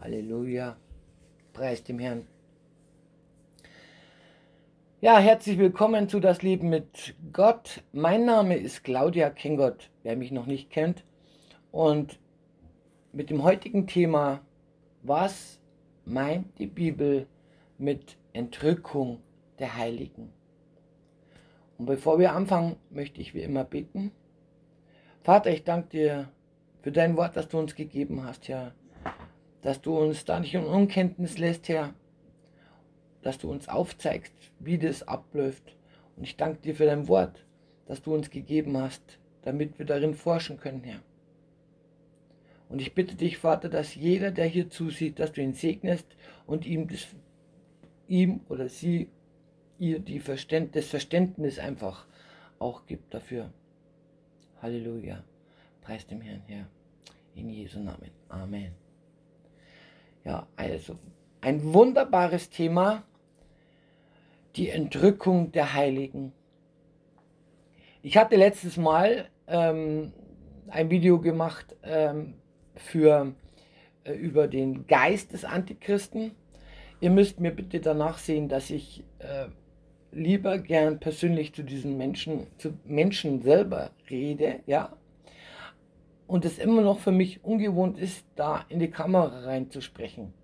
[0.00, 0.76] Halleluja.
[1.52, 2.24] Preis dem Herrn.
[5.00, 7.82] Ja, herzlich willkommen zu Das Leben mit Gott.
[7.92, 11.02] Mein Name ist Claudia Kengott, wer mich noch nicht kennt.
[11.72, 12.20] Und
[13.12, 14.40] mit dem heutigen Thema,
[15.02, 15.58] was
[16.04, 17.26] meint die Bibel
[17.76, 19.20] mit Entrückung
[19.58, 20.32] der Heiligen?
[21.76, 24.12] Und bevor wir anfangen, möchte ich wie immer beten.
[25.22, 26.28] Vater, ich danke dir
[26.82, 28.74] für dein Wort, das du uns gegeben hast, Herr.
[29.68, 31.92] Dass du uns da nicht in Unkenntnis lässt, Herr.
[33.20, 35.76] Dass du uns aufzeigst, wie das abläuft.
[36.16, 37.44] Und ich danke dir für dein Wort,
[37.84, 39.02] das du uns gegeben hast,
[39.42, 41.02] damit wir darin forschen können, Herr.
[42.70, 46.06] Und ich bitte dich, Vater, dass jeder, der hier zusieht, dass du ihn segnest
[46.46, 47.06] und ihm, das,
[48.06, 49.10] ihm oder sie
[49.78, 52.06] ihr die Verständ, das Verständnis einfach
[52.58, 53.52] auch gibt dafür.
[54.62, 55.22] Halleluja.
[55.82, 56.66] Preis dem Herrn, Herr.
[57.34, 58.10] In Jesu Namen.
[58.30, 58.87] Amen.
[60.24, 60.96] Ja, also
[61.40, 63.04] ein wunderbares Thema.
[64.56, 66.32] Die Entrückung der Heiligen.
[68.02, 70.12] Ich hatte letztes Mal ähm,
[70.68, 72.34] ein Video gemacht ähm,
[72.74, 73.34] für,
[74.04, 76.32] äh, über den Geist des Antichristen.
[77.00, 79.46] Ihr müsst mir bitte danach sehen, dass ich äh,
[80.12, 84.97] lieber gern persönlich zu diesen Menschen, zu Menschen selber rede, ja.
[86.28, 90.34] Und es immer noch für mich ungewohnt ist, da in die Kamera reinzusprechen.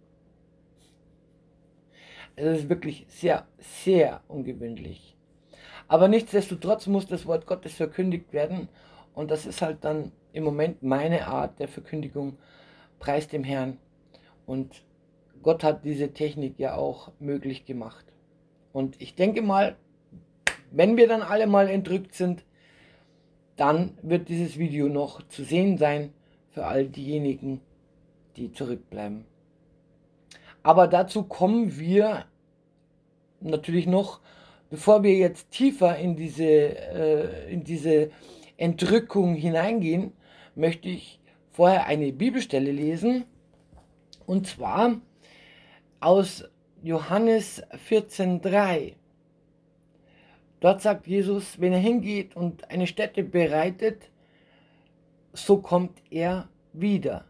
[2.36, 5.14] Es ist wirklich sehr, sehr ungewöhnlich.
[5.86, 8.68] Aber nichtsdestotrotz muss das Wort Gottes verkündigt werden.
[9.14, 12.38] Und das ist halt dann im Moment meine Art der Verkündigung.
[12.98, 13.76] Preis dem Herrn.
[14.46, 14.82] Und
[15.42, 18.06] Gott hat diese Technik ja auch möglich gemacht.
[18.72, 19.76] Und ich denke mal,
[20.70, 22.42] wenn wir dann alle mal entrückt sind,
[23.56, 26.12] dann wird dieses Video noch zu sehen sein
[26.50, 27.60] für all diejenigen,
[28.36, 29.24] die zurückbleiben.
[30.62, 32.24] Aber dazu kommen wir
[33.40, 34.20] natürlich noch,
[34.70, 38.10] bevor wir jetzt tiefer in diese, äh, in diese
[38.56, 40.12] Entrückung hineingehen,
[40.54, 41.20] möchte ich
[41.50, 43.24] vorher eine Bibelstelle lesen.
[44.26, 45.00] Und zwar
[46.00, 46.44] aus
[46.82, 48.94] Johannes 14.3.
[50.64, 54.08] Dort sagt Jesus, wenn er hingeht und eine Stätte bereitet,
[55.34, 57.26] so kommt er wieder.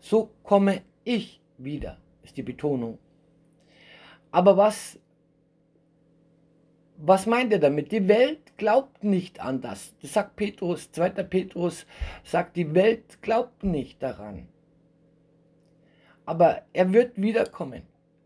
[0.00, 2.98] So komme ich wieder, ist die Betonung.
[4.32, 4.98] Aber was,
[6.96, 7.92] was meint er damit?
[7.92, 9.94] Die Welt glaubt nicht an das.
[10.02, 11.10] Das sagt Petrus, 2.
[11.10, 11.86] Petrus
[12.24, 14.48] sagt, die Welt glaubt nicht daran.
[16.26, 17.82] Aber er wird wiederkommen.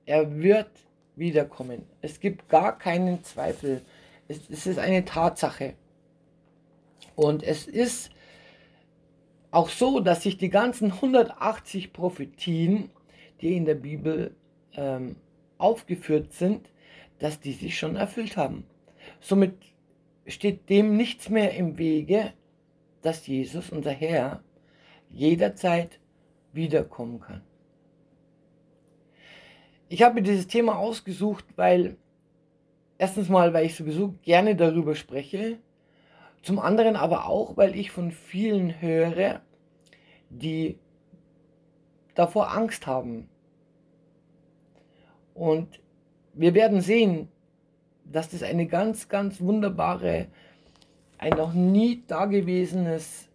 [0.06, 0.70] Er wird
[1.16, 1.82] wiederkommen.
[2.00, 3.82] Es gibt gar keinen Zweifel.
[4.28, 5.74] Es, es ist eine Tatsache.
[7.16, 8.10] Und es ist
[9.50, 12.90] auch so, dass sich die ganzen 180 Prophetien,
[13.40, 14.36] die in der Bibel
[14.74, 15.16] ähm,
[15.56, 16.70] aufgeführt sind,
[17.18, 18.64] dass die sich schon erfüllt haben.
[19.20, 19.54] Somit
[20.26, 22.32] steht dem nichts mehr im Wege,
[23.02, 24.42] dass Jesus, unser Herr,
[25.10, 25.98] jederzeit
[26.52, 27.42] wiederkommen kann.
[29.88, 31.96] Ich habe dieses Thema ausgesucht, weil
[32.98, 35.58] erstens mal, weil ich sowieso gerne darüber spreche,
[36.42, 39.40] zum anderen aber auch, weil ich von vielen höre,
[40.30, 40.78] die
[42.14, 43.28] davor Angst haben.
[45.34, 45.80] Und
[46.34, 47.28] wir werden sehen,
[48.04, 50.26] dass das eine ganz, ganz wunderbare,
[51.18, 53.28] ein noch nie dagewesenes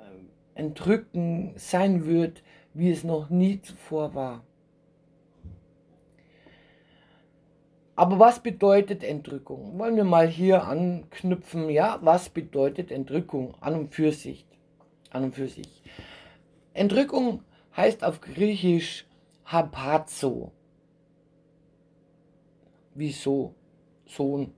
[0.00, 2.42] ähm, Entrücken sein wird,
[2.74, 4.44] wie es noch nie zuvor war.
[7.94, 9.78] Aber was bedeutet Entrückung?
[9.78, 11.98] Wollen wir mal hier anknüpfen, ja?
[12.02, 14.46] Was bedeutet Entrückung an und für sich?
[15.10, 15.82] An und für sich.
[16.72, 17.42] Entrückung
[17.76, 19.06] heißt auf Griechisch
[19.44, 20.52] Hapazo.
[22.94, 23.54] Wieso?
[24.06, 24.54] Sohn.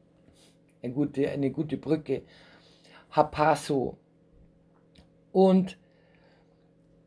[0.83, 2.23] Eine gute, eine gute Brücke.
[3.11, 3.99] Hapazo.
[5.33, 5.77] Und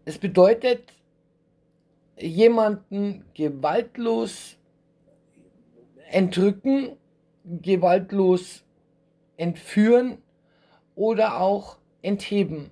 [0.03, 0.91] es bedeutet,
[2.19, 4.56] jemanden gewaltlos
[6.11, 6.97] entrücken,
[7.43, 8.63] gewaltlos
[9.37, 10.17] entführen
[10.95, 12.71] oder auch entheben.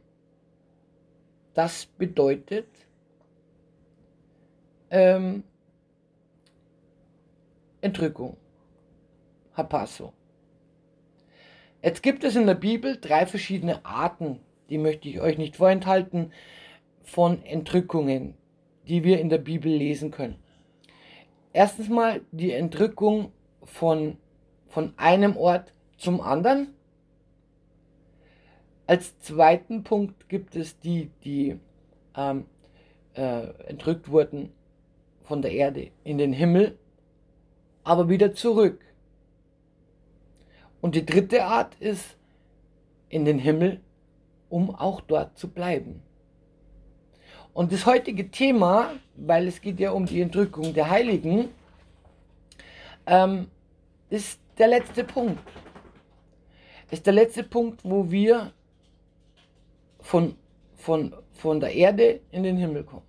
[1.54, 2.68] Das bedeutet
[4.90, 5.44] ähm,
[7.82, 8.38] Entrückung.
[9.54, 10.12] Hapasso.
[11.82, 14.40] Jetzt gibt es in der Bibel drei verschiedene Arten,
[14.70, 16.34] die möchte ich euch nicht vorenthalten,
[17.04, 18.34] von Entrückungen,
[18.88, 20.38] die wir in der Bibel lesen können.
[21.56, 23.32] Erstens mal die Entrückung
[23.64, 24.18] von,
[24.68, 26.74] von einem Ort zum anderen.
[28.88, 31.58] Als zweiten Punkt gibt es die, die
[32.14, 32.48] ähm,
[33.14, 34.52] äh, entrückt wurden
[35.24, 36.78] von der Erde in den Himmel,
[37.86, 38.82] aber wieder zurück.
[40.82, 42.18] Und die dritte Art ist
[43.08, 43.80] in den Himmel,
[44.50, 46.02] um auch dort zu bleiben.
[47.56, 51.48] Und das heutige Thema, weil es geht ja um die Entrückung der Heiligen,
[53.06, 53.48] ähm,
[54.10, 55.42] ist der letzte Punkt.
[56.92, 58.52] Ist der letzte Punkt, wo wir
[60.02, 60.36] von,
[60.76, 63.06] von, von der Erde in den Himmel kommen.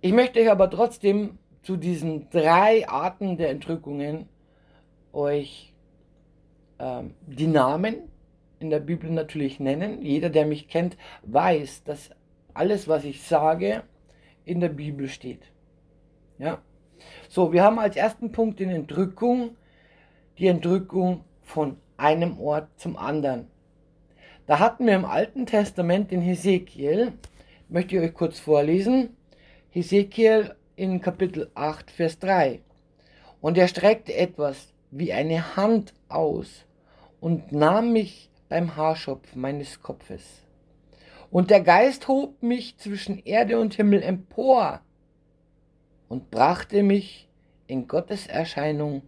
[0.00, 4.30] Ich möchte euch aber trotzdem zu diesen drei Arten der Entrückungen
[5.12, 5.74] euch
[6.78, 7.96] ähm, die Namen
[8.60, 10.00] in der Bibel natürlich nennen.
[10.00, 12.10] Jeder, der mich kennt, weiß, dass
[12.60, 13.84] alles, was ich sage,
[14.44, 15.40] in der Bibel steht.
[16.38, 16.60] Ja.
[17.30, 19.56] So, wir haben als ersten Punkt in Entrückung
[20.36, 23.46] die Entrückung von einem Ort zum anderen.
[24.46, 27.14] Da hatten wir im Alten Testament den Hesekiel,
[27.70, 29.16] möchte ich euch kurz vorlesen.
[29.70, 32.60] Hesekiel in Kapitel 8, Vers 3.
[33.40, 36.66] Und er streckte etwas wie eine Hand aus
[37.20, 40.42] und nahm mich beim Haarschopf meines Kopfes.
[41.30, 44.80] Und der Geist hob mich zwischen Erde und Himmel empor
[46.08, 47.28] und brachte mich
[47.68, 49.02] in Gottes Erscheinung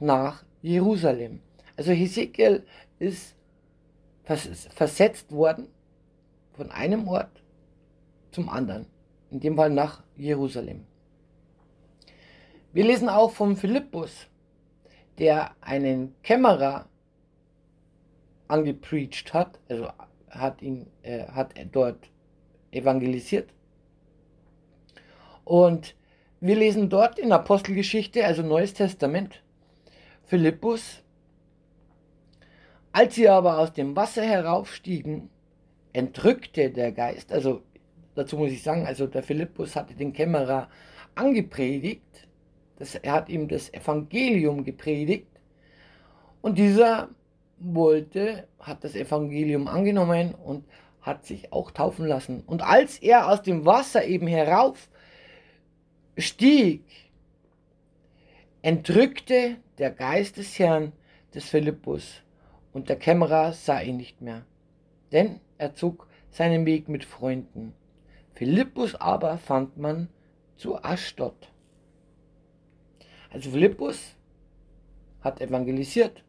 [0.00, 1.40] nach Jerusalem.
[1.76, 2.64] Also Hesekiel
[2.98, 3.36] ist
[4.24, 5.68] versetzt worden
[6.54, 7.42] von einem Ort
[8.30, 8.86] zum anderen,
[9.30, 10.86] in dem Fall nach Jerusalem.
[12.72, 14.26] Wir lesen auch vom Philippus,
[15.18, 16.88] der einen Kämmerer
[18.48, 19.90] angepreacht hat, also
[20.30, 22.10] hat ihn, äh, hat er dort
[22.70, 23.50] evangelisiert.
[25.44, 25.94] Und
[26.40, 29.42] wir lesen dort in Apostelgeschichte, also Neues Testament,
[30.24, 31.02] Philippus,
[32.92, 35.30] als sie aber aus dem Wasser heraufstiegen,
[35.92, 37.62] entrückte der Geist, also
[38.14, 40.68] dazu muss ich sagen, also der Philippus hatte den Kämmerer
[41.14, 42.28] angepredigt,
[42.78, 45.28] das, er hat ihm das Evangelium gepredigt
[46.42, 47.08] und dieser
[47.58, 50.64] wollte, hat das Evangelium angenommen und
[51.00, 52.42] hat sich auch taufen lassen.
[52.46, 54.88] Und als er aus dem Wasser eben herauf
[56.18, 56.82] stieg,
[58.62, 60.92] entrückte der Geist des Herrn
[61.34, 62.22] des Philippus
[62.72, 64.44] und der Kämmerer sah ihn nicht mehr,
[65.12, 67.72] denn er zog seinen Weg mit Freunden.
[68.34, 70.08] Philippus aber fand man
[70.56, 71.48] zu Aschdod.
[73.30, 74.14] Also Philippus
[75.20, 76.24] hat evangelisiert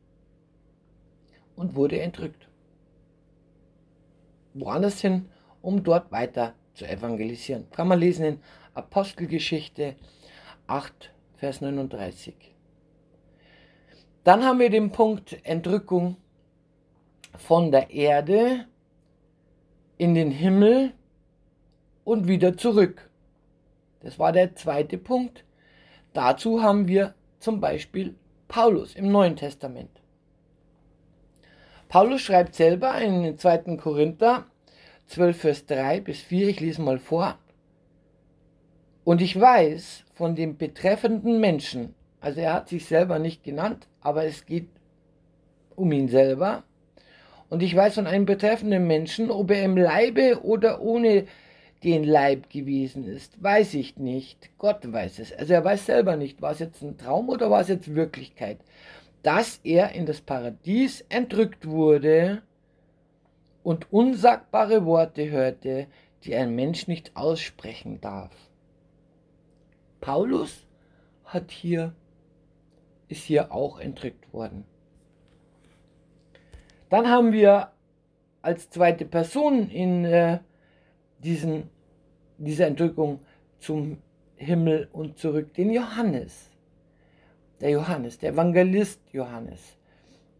[1.57, 2.47] und wurde entrückt.
[4.53, 5.25] Woanders hin,
[5.61, 7.69] um dort weiter zu evangelisieren.
[7.71, 8.39] Kann man lesen in
[8.73, 9.95] Apostelgeschichte
[10.67, 12.35] 8, Vers 39.
[14.23, 16.17] Dann haben wir den Punkt Entrückung
[17.35, 18.65] von der Erde
[19.97, 20.93] in den Himmel
[22.03, 23.09] und wieder zurück.
[24.01, 25.43] Das war der zweite Punkt.
[26.13, 28.15] Dazu haben wir zum Beispiel
[28.47, 30.01] Paulus im Neuen Testament.
[31.89, 33.77] Paulus schreibt selber in 2.
[33.77, 34.45] Korinther
[35.07, 37.37] 12, Vers 3 bis 4, ich lese mal vor.
[39.03, 44.25] Und ich weiß von dem betreffenden Menschen, also er hat sich selber nicht genannt, aber
[44.25, 44.67] es geht
[45.75, 46.63] um ihn selber,
[47.49, 51.25] und ich weiß von einem betreffenden Menschen, ob er im Leibe oder ohne
[51.83, 54.49] den Leib gewesen ist, weiß ich nicht.
[54.57, 55.31] Gott weiß es.
[55.31, 58.57] Also er weiß selber nicht, war es jetzt ein Traum oder war es jetzt Wirklichkeit,
[59.27, 62.43] dass er in das Paradies entrückt wurde
[63.61, 65.87] und unsagbare Worte hörte,
[66.23, 68.31] die ein Mensch nicht aussprechen darf.
[69.99, 70.65] Paulus
[71.25, 71.93] hat hier,
[73.09, 74.63] ist hier auch entrückt worden.
[76.89, 77.73] Dann haben wir
[78.41, 80.39] als zweite Person in äh,
[81.19, 81.69] diesen,
[82.37, 83.19] dieser Entrückung
[83.59, 83.97] zum
[84.37, 86.49] Himmel und zurück den Johannes.
[87.59, 89.77] Der Johannes, der Evangelist Johannes,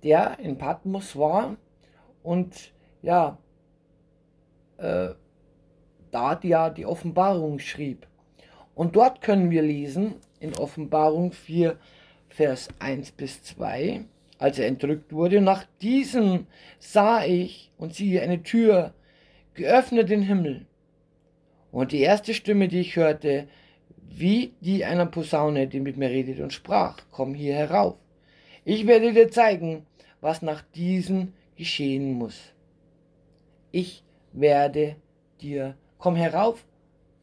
[0.04, 1.58] der in Patmos war
[2.24, 3.38] und ja,
[4.78, 5.10] äh,
[6.12, 8.08] da ja die Offenbarung schrieb.
[8.76, 11.78] Und dort können wir lesen in Offenbarung 4,
[12.30, 14.06] Vers 1 bis 2,
[14.38, 15.42] als er entrückt wurde.
[15.42, 16.46] Nach diesem
[16.80, 18.94] sah ich und siehe eine Tür
[19.56, 20.68] geöffnet in Himmel.
[21.72, 23.48] Und die erste Stimme, die ich hörte,
[24.10, 27.96] wie die einer Posaune, die mit mir redet und sprach, komm hier herauf.
[28.66, 29.86] Ich werde dir zeigen,
[30.22, 32.54] was nach diesem geschehen muss.
[33.72, 34.96] Ich werde
[35.42, 36.66] dir, komm herauf,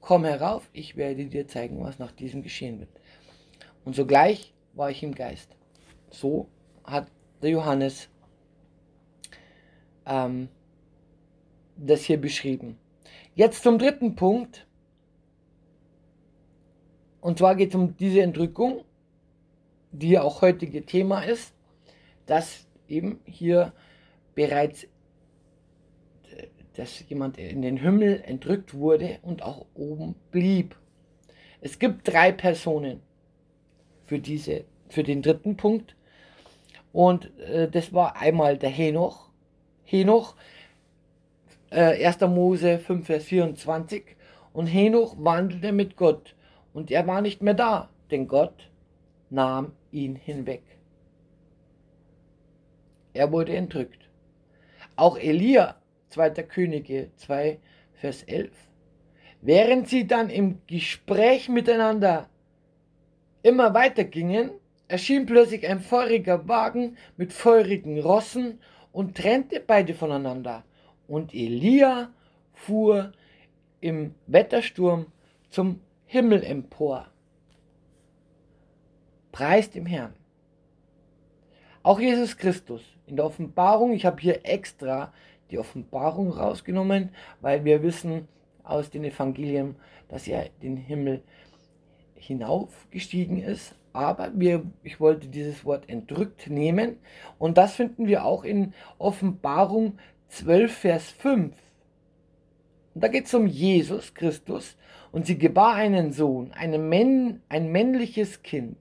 [0.01, 2.91] komm herauf, ich werde dir zeigen, was nach diesem geschehen wird.
[3.85, 5.57] Und sogleich war ich im Geist.
[6.11, 6.49] So
[6.85, 7.09] hat
[7.43, 8.09] der Johannes
[10.07, 10.49] ähm,
[11.77, 12.79] das hier beschrieben.
[13.35, 14.67] Jetzt zum dritten Punkt.
[17.25, 18.85] Und zwar geht es um diese Entrückung,
[19.93, 21.55] die ja auch heutige Thema ist,
[22.27, 23.73] dass eben hier
[24.35, 24.87] bereits
[26.75, 30.77] dass jemand in den Himmel entrückt wurde und auch oben blieb.
[31.63, 33.01] Es gibt drei Personen
[34.05, 35.97] für, diese, für den dritten Punkt.
[36.93, 39.31] Und äh, das war einmal der Henoch.
[39.85, 40.37] Henoch,
[41.71, 42.21] äh, 1.
[42.23, 44.05] Mose 5, Vers 24.
[44.53, 46.34] Und Henoch wandelte mit Gott.
[46.75, 48.69] Und er war nicht mehr da, denn Gott
[49.31, 50.63] nahm ihn hinweg.
[53.15, 54.11] Er wurde entrückt.
[54.97, 55.77] Auch Elia
[56.11, 56.31] 2.
[56.43, 57.59] Könige 2,
[57.95, 58.51] Vers 11.
[59.41, 62.29] Während sie dann im Gespräch miteinander
[63.43, 64.51] immer weiter gingen,
[64.89, 68.59] erschien plötzlich ein feuriger Wagen mit feurigen Rossen
[68.91, 70.65] und trennte beide voneinander.
[71.07, 72.13] Und Elia
[72.53, 73.13] fuhr
[73.81, 75.07] im Wettersturm
[75.51, 77.07] zum Himmel empor.
[79.33, 80.15] Preis dem Herrn.
[81.83, 85.13] Auch Jesus Christus in der Offenbarung, ich habe hier extra
[85.51, 88.29] die Offenbarung rausgenommen, weil wir wissen
[88.63, 89.77] aus den Evangelien,
[90.09, 91.23] dass er den Himmel
[92.15, 93.75] hinaufgestiegen ist.
[93.93, 96.97] Aber wir, ich wollte dieses Wort entrückt nehmen
[97.39, 101.55] und das finden wir auch in Offenbarung 12, Vers 5.
[102.95, 104.77] Und da geht es um Jesus Christus
[105.15, 108.77] und sie gebar einen Sohn, eine Männ, ein männliches Kind,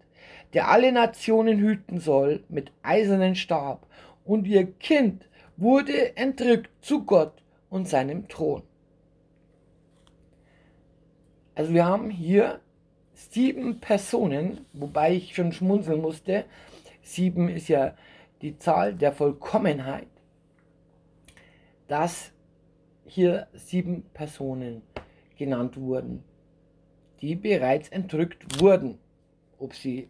[0.54, 3.86] der alle Nationen hüten soll mit eisernen Stab.
[4.26, 8.64] Und ihr Kind wurde entrückt zu Gott und seinem Thron.
[11.54, 12.62] Also wir haben hier
[13.14, 16.46] sieben Personen, wobei ich schon schmunzeln musste.
[17.04, 17.94] Sieben ist ja
[18.42, 20.08] die Zahl der Vollkommenheit,
[21.88, 22.32] dass
[23.06, 24.82] hier sieben Personen
[25.44, 26.24] genannt wurden,
[27.22, 28.98] die bereits entrückt wurden.
[29.60, 30.08] Ob sie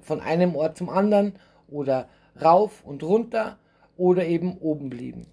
[0.00, 1.34] von einem Ort zum anderen
[1.68, 2.08] oder
[2.40, 3.58] rauf und runter
[3.96, 5.26] oder eben oben blieben.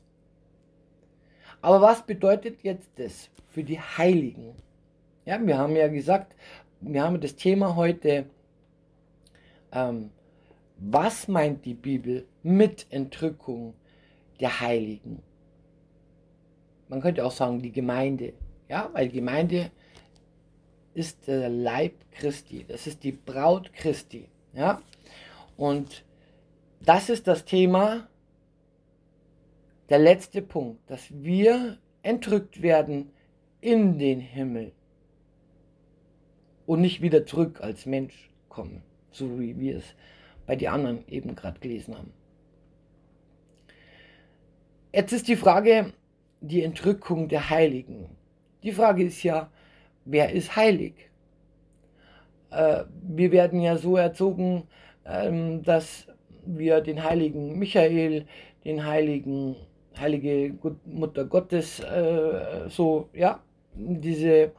[1.62, 4.56] Aber was bedeutet jetzt das für die Heiligen?
[5.26, 6.36] Ja, wir haben ja gesagt,
[6.82, 8.26] wir haben das Thema heute,
[9.72, 10.10] ähm,
[10.78, 13.74] was meint die Bibel mit Entrückung
[14.40, 15.22] der Heiligen?
[16.88, 18.34] Man könnte auch sagen, die Gemeinde.
[18.70, 19.72] Ja, weil Gemeinde
[20.94, 24.28] ist der Leib Christi, das ist die Braut Christi.
[24.54, 24.82] Ja,
[25.58, 26.04] und
[26.82, 28.08] das ist das Thema,
[29.90, 33.12] der letzte Punkt, dass wir entrückt werden
[33.60, 34.72] in den Himmel
[36.66, 39.96] und nicht wieder zurück als Mensch kommen, so wie wir es
[40.46, 42.14] bei den anderen eben gerade gelesen haben.
[44.94, 45.94] Jetzt ist die Frage,
[46.42, 48.19] die Entrückung der Heiligen.
[48.64, 49.50] Die Frage ist ja,
[50.06, 51.10] wer ist heilig?
[52.52, 54.64] Äh, wir werden ja so erzogen,
[55.06, 56.08] ähm, dass
[56.46, 58.26] wir den heiligen Michael,
[58.66, 59.56] den heiligen
[60.00, 63.42] heilige Mutter Gottes, äh, so, ja,
[63.74, 64.52] diese,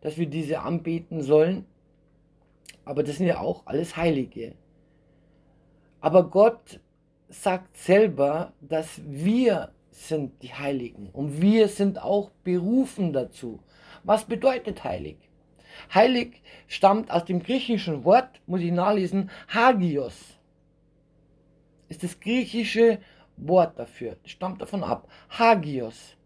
[0.00, 1.66] dass wir diese anbeten sollen.
[2.84, 4.54] Aber das sind ja auch alles Heilige.
[6.00, 6.80] Aber Gott
[7.28, 13.60] sagt selber, dass wir sind die Heiligen und wir sind auch berufen dazu.
[14.02, 15.16] Was bedeutet heilig?
[15.94, 20.36] Heilig stammt aus dem griechischen Wort, muss ich nachlesen, Hagios.
[21.88, 22.98] Ist das griechische
[23.36, 25.08] Wort dafür, stammt davon ab.
[25.30, 26.16] Hagios,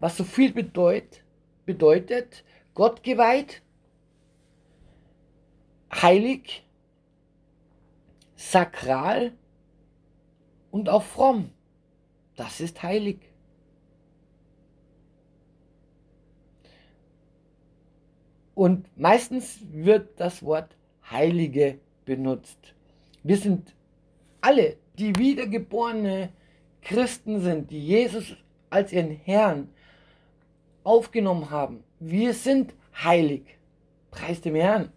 [0.00, 1.22] was so viel bedeut,
[1.66, 3.60] bedeutet, Gott geweiht,
[5.92, 6.66] heilig,
[8.36, 9.32] sakral
[10.70, 11.50] und auch fromm.
[12.42, 13.18] Das ist heilig.
[18.56, 20.76] Und meistens wird das Wort
[21.08, 22.74] Heilige benutzt.
[23.22, 23.72] Wir sind
[24.40, 26.30] alle, die wiedergeborene
[26.80, 28.34] Christen sind, die Jesus
[28.70, 29.68] als ihren Herrn
[30.82, 31.84] aufgenommen haben.
[32.00, 33.56] Wir sind heilig.
[34.10, 34.90] Preis dem Herrn.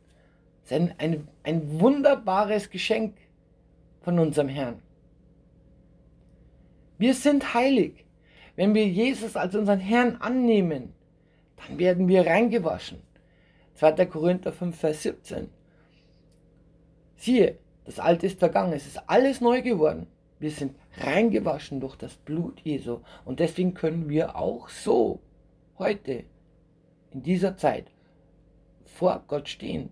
[0.63, 3.15] Das ist ein, ein, ein wunderbares Geschenk
[4.01, 4.81] von unserem Herrn.
[7.05, 8.03] Wir sind heilig.
[8.55, 10.91] Wenn wir Jesus als unseren Herrn annehmen,
[11.55, 12.97] dann werden wir reingewaschen.
[13.75, 14.07] 2.
[14.07, 15.51] Korinther 5, Vers 17.
[17.15, 20.07] Siehe, das Alte ist vergangen, es ist alles neu geworden.
[20.39, 23.01] Wir sind reingewaschen durch das Blut Jesu.
[23.24, 25.19] Und deswegen können wir auch so
[25.77, 26.24] heute,
[27.12, 27.85] in dieser Zeit,
[28.83, 29.91] vor Gott stehen.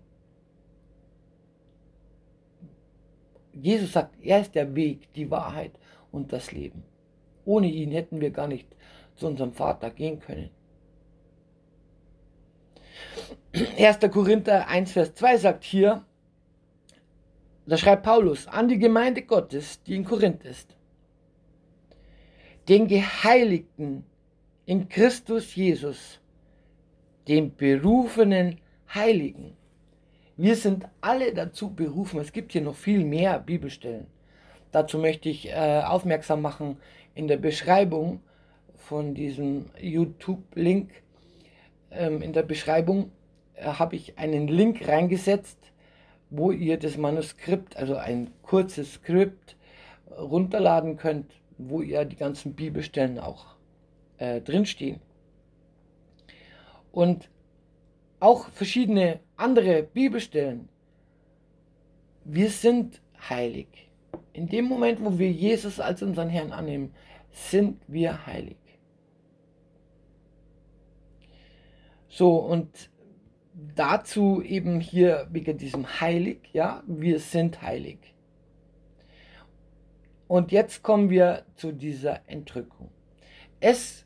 [3.52, 5.78] Jesus sagt, er ist der Weg, die Wahrheit
[6.10, 6.82] und das Leben.
[7.44, 8.68] Ohne ihn hätten wir gar nicht
[9.16, 10.50] zu unserem Vater gehen können.
[13.78, 13.98] 1.
[14.10, 16.04] Korinther 1, Vers 2 sagt hier,
[17.66, 20.76] da schreibt Paulus an die Gemeinde Gottes, die in Korinth ist,
[22.68, 24.04] den Geheiligten
[24.66, 26.20] in Christus Jesus,
[27.28, 28.60] den berufenen
[28.92, 29.56] Heiligen.
[30.36, 32.20] Wir sind alle dazu berufen.
[32.20, 34.08] Es gibt hier noch viel mehr Bibelstellen.
[34.72, 36.78] Dazu möchte ich äh, aufmerksam machen
[37.14, 38.20] in der Beschreibung
[38.76, 40.90] von diesem YouTube-Link.
[41.90, 43.12] Ähm, in der Beschreibung
[43.54, 45.58] äh, habe ich einen Link reingesetzt,
[46.30, 49.56] wo ihr das Manuskript, also ein kurzes Skript,
[50.10, 53.56] runterladen könnt, wo ihr die ganzen Bibelstellen auch
[54.18, 55.00] äh, drinstehen.
[56.92, 57.28] Und
[58.20, 60.68] auch verschiedene andere Bibelstellen.
[62.24, 63.90] Wir sind heilig.
[64.34, 66.92] In dem Moment, wo wir Jesus als unseren Herrn annehmen,
[67.30, 68.56] sind wir heilig.
[72.08, 72.90] So, und
[73.76, 77.98] dazu eben hier wegen diesem Heilig, ja, wir sind heilig.
[80.26, 82.90] Und jetzt kommen wir zu dieser Entrückung.
[83.60, 84.04] Es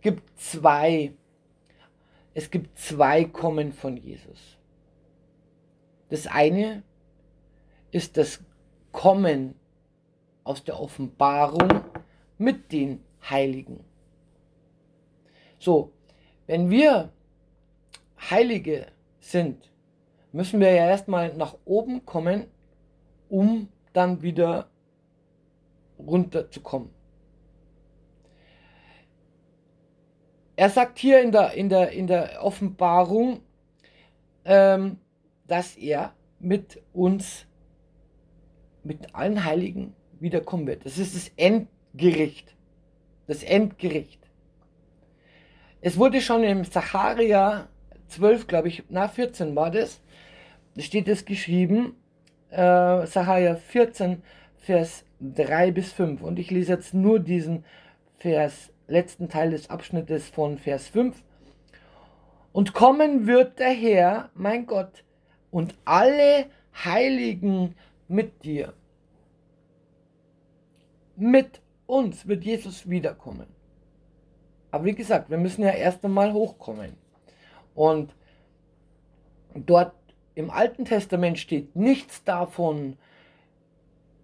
[0.00, 1.12] gibt zwei,
[2.32, 4.56] es gibt zwei Kommen von Jesus.
[6.08, 6.84] Das eine
[7.90, 8.42] ist das
[8.92, 9.54] Kommen
[10.44, 11.84] aus der Offenbarung
[12.38, 13.84] mit den Heiligen.
[15.58, 15.92] So,
[16.46, 17.12] wenn wir
[18.30, 18.86] Heilige
[19.20, 19.70] sind,
[20.32, 22.46] müssen wir ja erstmal nach oben kommen,
[23.28, 24.68] um dann wieder
[25.98, 26.90] runterzukommen.
[30.56, 33.40] Er sagt hier in der, in der, in der Offenbarung,
[34.44, 34.98] ähm,
[35.46, 37.46] dass er mit uns,
[38.84, 40.84] mit allen Heiligen wiederkommen wird.
[40.84, 42.54] Das ist das Endgericht.
[43.26, 44.20] Das Endgericht.
[45.80, 47.68] Es wurde schon im Sacharia
[48.08, 50.00] 12, glaube ich, na 14 war das,
[50.74, 51.96] da steht es geschrieben,
[52.50, 54.22] äh, Sacharia 14,
[54.58, 56.22] Vers 3 bis 5.
[56.22, 57.64] Und ich lese jetzt nur diesen
[58.18, 61.22] Vers, letzten Teil des Abschnittes von Vers 5.
[62.52, 65.04] Und kommen wird der Herr, mein Gott,
[65.50, 66.46] und alle
[66.84, 67.74] Heiligen
[68.10, 68.74] mit dir.
[71.16, 73.46] Mit uns wird Jesus wiederkommen.
[74.70, 76.94] Aber wie gesagt, wir müssen ja erst einmal hochkommen.
[77.74, 78.14] Und
[79.54, 79.94] dort
[80.34, 82.96] im Alten Testament steht nichts davon,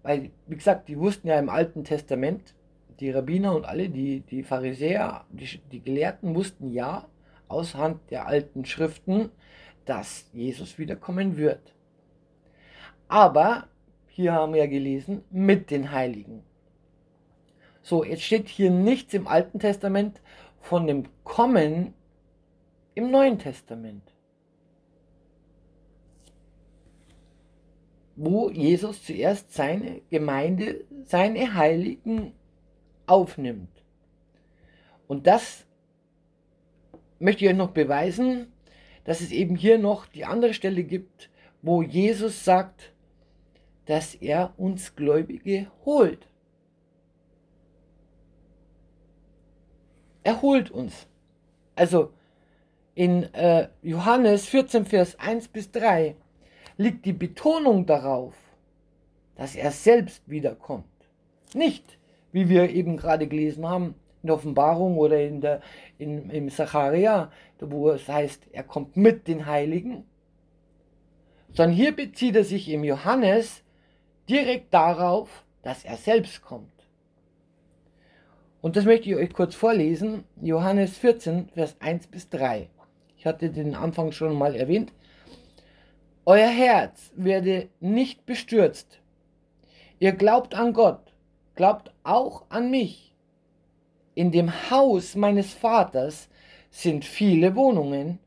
[0.02, 2.54] weil, wie gesagt, die wussten ja im Alten Testament,
[3.00, 7.08] die Rabbiner und alle, die, die Pharisäer, die, die Gelehrten wussten ja
[7.48, 9.30] aus Hand der alten Schriften,
[9.84, 11.74] dass Jesus wiederkommen wird.
[13.08, 13.68] Aber,
[14.16, 16.42] hier haben wir ja gelesen, mit den Heiligen.
[17.82, 20.22] So, jetzt steht hier nichts im Alten Testament
[20.58, 21.92] von dem Kommen
[22.94, 24.14] im Neuen Testament,
[28.16, 32.32] wo Jesus zuerst seine Gemeinde, seine Heiligen
[33.04, 33.84] aufnimmt.
[35.08, 35.66] Und das
[37.18, 38.50] möchte ich euch noch beweisen,
[39.04, 41.28] dass es eben hier noch die andere Stelle gibt,
[41.60, 42.94] wo Jesus sagt,
[43.86, 46.28] dass er uns Gläubige holt.
[50.22, 51.06] Er holt uns.
[51.76, 52.12] Also
[52.94, 56.16] in äh, Johannes 14, Vers 1 bis 3
[56.76, 58.34] liegt die Betonung darauf,
[59.36, 60.84] dass er selbst wiederkommt.
[61.54, 61.98] Nicht,
[62.32, 65.60] wie wir eben gerade gelesen haben, in der Offenbarung oder in der,
[65.98, 70.04] in, im Zacharia, wo es heißt, er kommt mit den Heiligen,
[71.52, 73.62] sondern hier bezieht er sich im Johannes
[74.28, 76.72] direkt darauf, dass er selbst kommt.
[78.60, 82.68] Und das möchte ich euch kurz vorlesen, Johannes 14, Vers 1 bis 3
[83.26, 84.92] ich hatte den Anfang schon mal erwähnt,
[86.24, 89.00] euer Herz werde nicht bestürzt.
[89.98, 91.12] Ihr glaubt an Gott,
[91.56, 93.14] glaubt auch an mich.
[94.14, 96.28] In dem Haus meines Vaters
[96.70, 98.20] sind viele Wohnungen.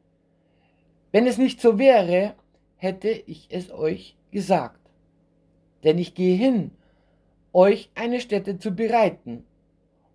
[1.12, 2.36] Wenn es nicht so wäre,
[2.76, 4.79] hätte ich es euch gesagt.
[5.84, 6.72] Denn ich gehe hin,
[7.54, 9.46] euch eine Stätte zu bereiten.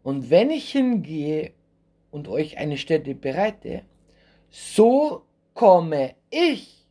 [0.02, 1.52] Und wenn ich hingehe
[2.10, 3.82] und euch eine Stätte bereite,
[4.50, 5.22] so
[5.54, 6.86] komme ich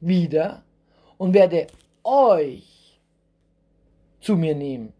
[0.00, 0.64] wieder
[1.18, 1.66] und werde
[2.02, 3.00] euch
[4.20, 4.92] zu mir nehmen,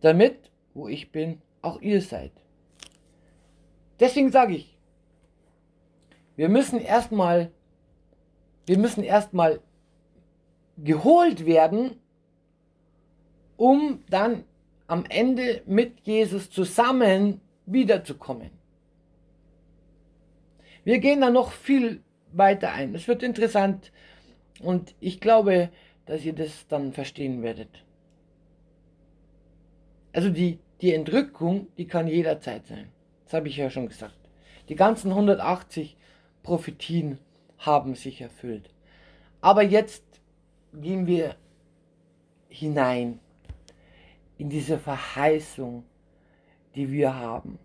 [0.00, 2.32] damit, wo ich bin, auch ihr seid.
[4.00, 4.76] Deswegen sage ich,
[6.34, 7.52] wir müssen erstmal,
[8.66, 9.60] wir müssen erstmal
[10.82, 11.96] geholt werden,
[13.56, 14.44] um dann
[14.86, 18.50] am Ende mit Jesus zusammen wiederzukommen.
[20.84, 22.94] Wir gehen da noch viel weiter ein.
[22.94, 23.92] Es wird interessant
[24.60, 25.70] und ich glaube,
[26.06, 27.84] dass ihr das dann verstehen werdet.
[30.12, 32.88] Also die, die Entrückung, die kann jederzeit sein.
[33.24, 34.18] Das habe ich ja schon gesagt.
[34.68, 35.96] Die ganzen 180
[36.42, 37.18] Prophetien
[37.58, 38.68] haben sich erfüllt.
[39.40, 40.04] Aber jetzt
[40.72, 41.36] gehen wir
[42.48, 43.20] hinein
[44.38, 45.84] in diese Verheißung,
[46.74, 47.58] die wir haben,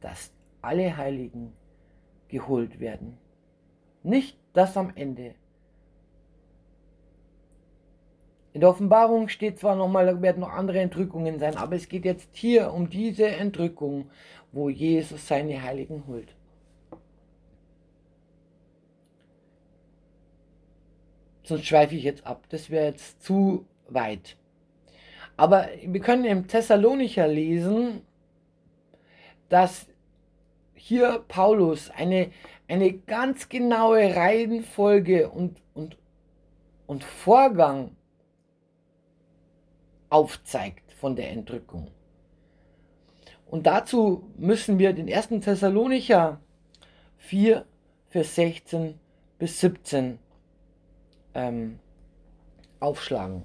[0.00, 1.52] dass alle Heiligen
[2.28, 3.18] geholt werden.
[4.02, 5.34] Nicht das am Ende.
[8.52, 12.04] In der Offenbarung steht zwar nochmal, da werden noch andere Entrückungen sein, aber es geht
[12.04, 14.10] jetzt hier um diese Entrückung,
[14.52, 16.34] wo Jesus seine Heiligen holt.
[21.42, 22.44] Sonst schweife ich jetzt ab.
[22.50, 24.36] Das wäre jetzt zu weit.
[25.36, 28.02] Aber wir können im Thessalonicher lesen,
[29.48, 29.86] dass
[30.74, 32.30] hier Paulus eine,
[32.68, 35.96] eine ganz genaue Reihenfolge und, und,
[36.86, 37.96] und Vorgang
[40.10, 41.90] aufzeigt von der Entrückung.
[43.46, 45.28] Und dazu müssen wir den 1.
[45.44, 46.40] Thessalonicher
[47.18, 47.64] 4,
[48.08, 48.98] Vers 16
[49.38, 50.18] bis 17
[51.34, 51.78] ähm,
[52.80, 53.44] aufschlagen.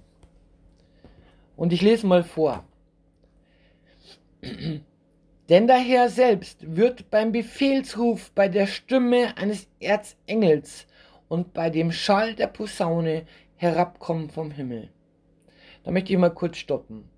[1.55, 2.63] Und ich lese mal vor.
[5.49, 10.87] Denn der Herr selbst wird beim Befehlsruf, bei der Stimme eines Erzengels
[11.29, 14.89] und bei dem Schall der Posaune herabkommen vom Himmel.
[15.83, 17.09] Da möchte ich mal kurz stoppen.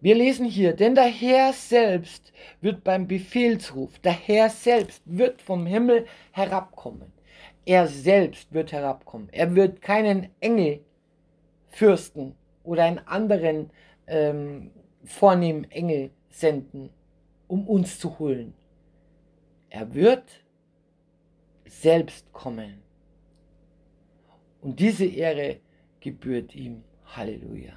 [0.00, 5.66] Wir lesen hier, denn der Herr selbst wird beim Befehlsruf, der Herr selbst wird vom
[5.66, 7.12] Himmel herabkommen.
[7.64, 9.28] Er selbst wird herabkommen.
[9.32, 10.80] Er wird keinen Engel,
[11.68, 13.70] Fürsten oder einen anderen
[14.06, 14.70] ähm,
[15.04, 16.90] vornehmen Engel senden,
[17.46, 18.54] um uns zu holen.
[19.68, 20.24] Er wird
[21.66, 22.82] selbst kommen.
[24.60, 25.60] Und diese Ehre
[26.00, 26.82] gebührt ihm.
[27.16, 27.72] Halleluja.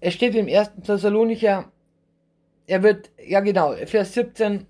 [0.00, 0.72] Es steht im 1.
[0.84, 1.72] Thessalonicher,
[2.66, 4.66] er wird, ja genau, Vers 17,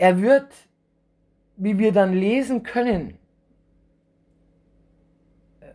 [0.00, 0.50] er wird,
[1.56, 3.18] wie wir dann lesen können,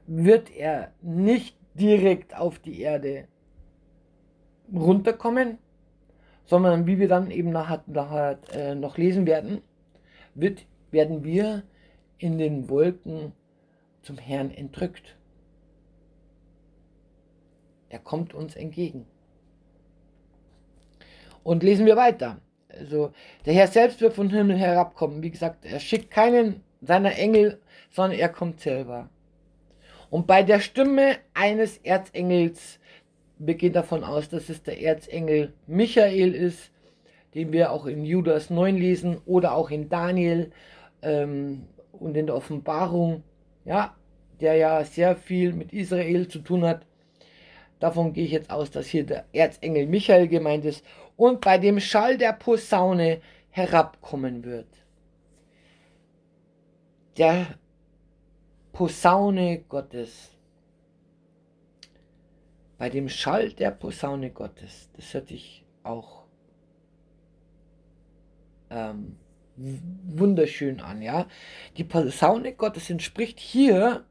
[0.07, 3.27] wird er nicht direkt auf die Erde
[4.73, 5.59] runterkommen,
[6.45, 9.61] sondern wie wir dann eben nachher, nachher äh, noch lesen werden,
[10.33, 11.61] wird, werden wir
[12.17, 13.31] in den Wolken
[14.01, 15.17] zum Herrn entrückt.
[17.89, 19.05] Er kommt uns entgegen.
[21.43, 22.41] Und lesen wir weiter.
[22.79, 23.11] Also
[23.45, 25.23] der Herr selbst wird vom Himmel herabkommen.
[25.23, 27.59] Wie gesagt, er schickt keinen seiner Engel,
[27.91, 29.09] sondern er kommt selber.
[30.09, 32.79] Und bei der Stimme eines Erzengels,
[33.37, 36.71] wir gehen davon aus, dass es der Erzengel Michael ist,
[37.33, 40.51] den wir auch in Judas 9 lesen oder auch in Daniel
[41.01, 43.23] ähm, und in der Offenbarung,
[43.65, 43.95] ja,
[44.39, 46.85] der ja sehr viel mit Israel zu tun hat.
[47.79, 50.83] Davon gehe ich jetzt aus, dass hier der Erzengel Michael gemeint ist
[51.17, 54.67] und bei dem Schall der Posaune herabkommen wird.
[57.17, 57.57] Der
[58.73, 60.31] Posaune Gottes.
[62.77, 64.89] Bei dem Schall der Posaune Gottes.
[64.93, 66.25] Das hört sich auch
[68.69, 69.17] ähm,
[69.55, 71.27] wunderschön an, ja.
[71.77, 74.05] Die Posaune Gottes entspricht hier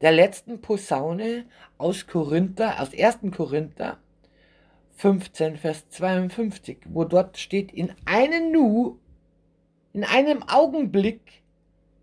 [0.00, 1.44] der letzten Posaune
[1.76, 3.18] aus Korinther, aus 1.
[3.36, 3.98] Korinther
[5.00, 8.98] 15, Vers 52, wo dort steht, in einem Nu,
[9.94, 11.42] in einem Augenblick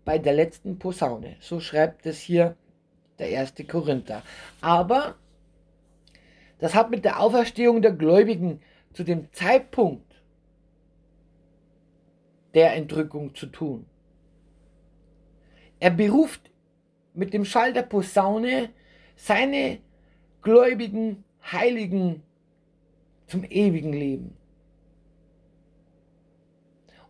[0.04, 1.36] bei der letzten Posaune.
[1.38, 2.56] So schreibt es hier
[3.20, 4.24] der erste Korinther.
[4.60, 5.14] Aber
[6.58, 8.60] das hat mit der Auferstehung der Gläubigen
[8.92, 10.20] zu dem Zeitpunkt
[12.54, 13.86] der Entrückung zu tun.
[15.78, 16.50] Er beruft
[17.14, 18.70] mit dem Schall der Posaune
[19.14, 19.78] seine
[20.42, 22.24] gläubigen Heiligen
[23.28, 24.36] zum ewigen Leben.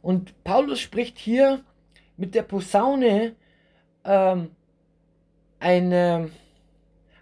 [0.03, 1.65] Und Paulus spricht hier
[2.17, 3.35] mit der Posaune
[4.05, 4.51] ähm,
[5.59, 6.31] eine,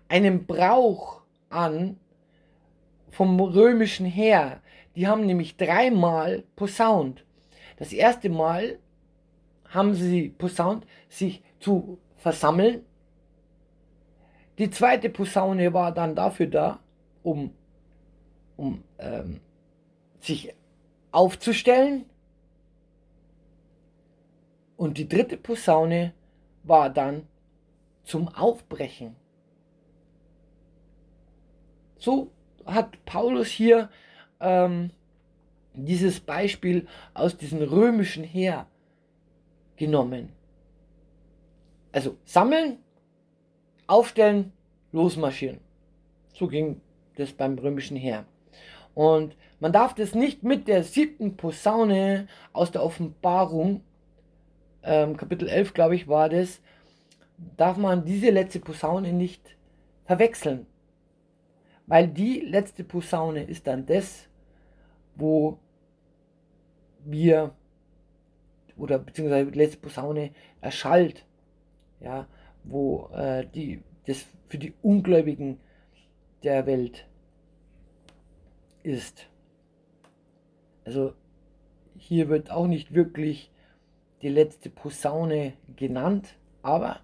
[0.09, 1.99] einen Brauch an
[3.11, 4.61] vom römischen Heer.
[4.95, 7.25] Die haben nämlich dreimal posaunt.
[7.77, 8.79] Das erste Mal
[9.69, 12.85] haben sie posaunt, sich zu versammeln.
[14.59, 16.81] Die zweite Posaune war dann dafür da,
[17.23, 17.51] um
[18.57, 19.40] um ähm,
[20.21, 20.55] sich
[21.12, 22.05] aufzustellen.
[24.77, 26.12] Und die dritte Posaune
[26.62, 27.27] war dann
[28.05, 29.16] zum Aufbrechen.
[31.99, 32.31] So
[32.66, 33.88] hat Paulus hier
[34.40, 34.90] ähm,
[35.75, 38.66] dieses Beispiel aus diesem römischen Heer
[39.77, 40.33] genommen.
[41.92, 42.79] Also sammeln,
[43.87, 44.53] aufstellen,
[44.92, 45.61] losmarschieren.
[46.35, 46.81] So ging
[47.16, 48.27] das beim römischen Heer.
[48.97, 53.83] Und man darf das nicht mit der siebten Posaune aus der Offenbarung,
[54.83, 56.63] ähm, Kapitel 11 glaube ich war das,
[57.59, 59.55] darf man diese letzte Posaune nicht
[60.07, 60.65] verwechseln.
[61.87, 64.29] Weil die letzte Posaune ist dann das,
[65.15, 65.59] wo
[67.05, 67.55] wir,
[68.79, 70.31] oder beziehungsweise die letzte Posaune
[70.63, 71.27] erschallt,
[72.01, 72.27] ja,
[72.65, 75.61] wo äh, die, das für die Ungläubigen
[76.43, 77.07] der Welt
[78.87, 79.27] ist.
[80.85, 81.12] Also
[81.99, 83.51] hier wird auch nicht wirklich
[84.22, 87.01] die letzte Posaune genannt, aber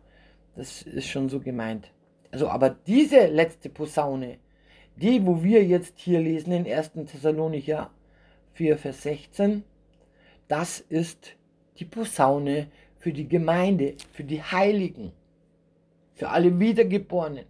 [0.54, 1.92] das ist schon so gemeint.
[2.30, 4.38] Also aber diese letzte Posaune,
[4.96, 6.92] die, wo wir jetzt hier lesen in 1.
[7.10, 7.90] Thessalonicher
[8.52, 9.64] 4, Vers 16,
[10.48, 11.36] das ist
[11.78, 12.68] die Posaune
[12.98, 15.12] für die Gemeinde, für die Heiligen,
[16.14, 17.46] für alle Wiedergeborenen,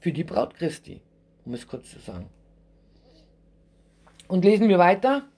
[0.00, 1.00] für die Braut Christi,
[1.44, 2.28] um es kurz zu sagen.
[4.28, 5.28] Und lesen wir weiter.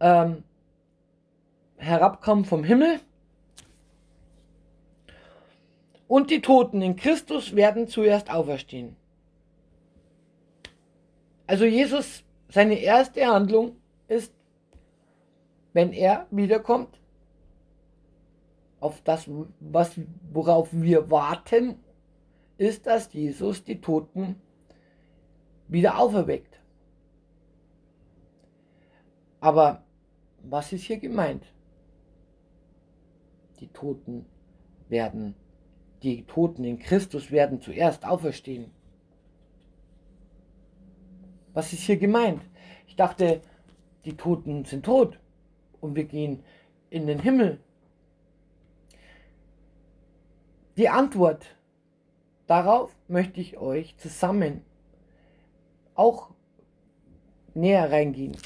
[0.00, 0.44] Ähm,
[1.76, 3.00] herabkommen vom Himmel
[6.08, 8.96] und die Toten in Christus werden zuerst auferstehen.
[11.46, 13.76] Also Jesus, seine erste Handlung
[14.08, 14.32] ist,
[15.72, 16.98] wenn er wiederkommt,
[18.80, 19.28] auf das,
[19.60, 20.00] was,
[20.32, 21.80] worauf wir warten,
[22.58, 24.36] ist, dass Jesus die Toten
[25.68, 26.60] wieder auferweckt.
[29.40, 29.84] Aber
[30.42, 31.44] was ist hier gemeint?
[33.60, 34.26] Die Toten
[34.88, 35.34] werden
[36.02, 38.70] die Toten in Christus werden zuerst auferstehen.
[41.52, 42.42] Was ist hier gemeint?
[42.86, 43.40] Ich dachte,
[44.04, 45.18] die Toten sind tot
[45.80, 46.44] und wir gehen
[46.90, 47.60] in den Himmel.
[50.76, 51.56] Die Antwort
[52.48, 54.62] darauf möchte ich euch zusammen
[55.94, 56.30] auch
[57.54, 58.36] näher reingehen.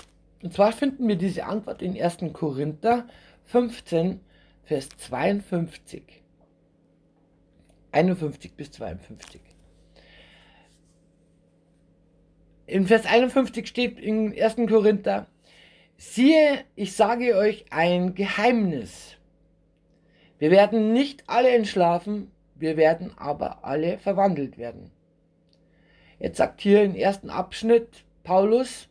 [0.42, 2.18] Und zwar finden wir diese Antwort in 1.
[2.32, 3.06] Korinther
[3.44, 4.20] 15,
[4.64, 6.22] Vers 52.
[7.92, 9.40] 51 bis 52.
[12.66, 14.56] In Vers 51 steht in 1.
[14.68, 15.26] Korinther,
[15.96, 19.16] siehe, ich sage euch ein Geheimnis.
[20.38, 24.90] Wir werden nicht alle entschlafen, wir werden aber alle verwandelt werden.
[26.18, 28.88] Jetzt sagt hier im ersten Abschnitt Paulus,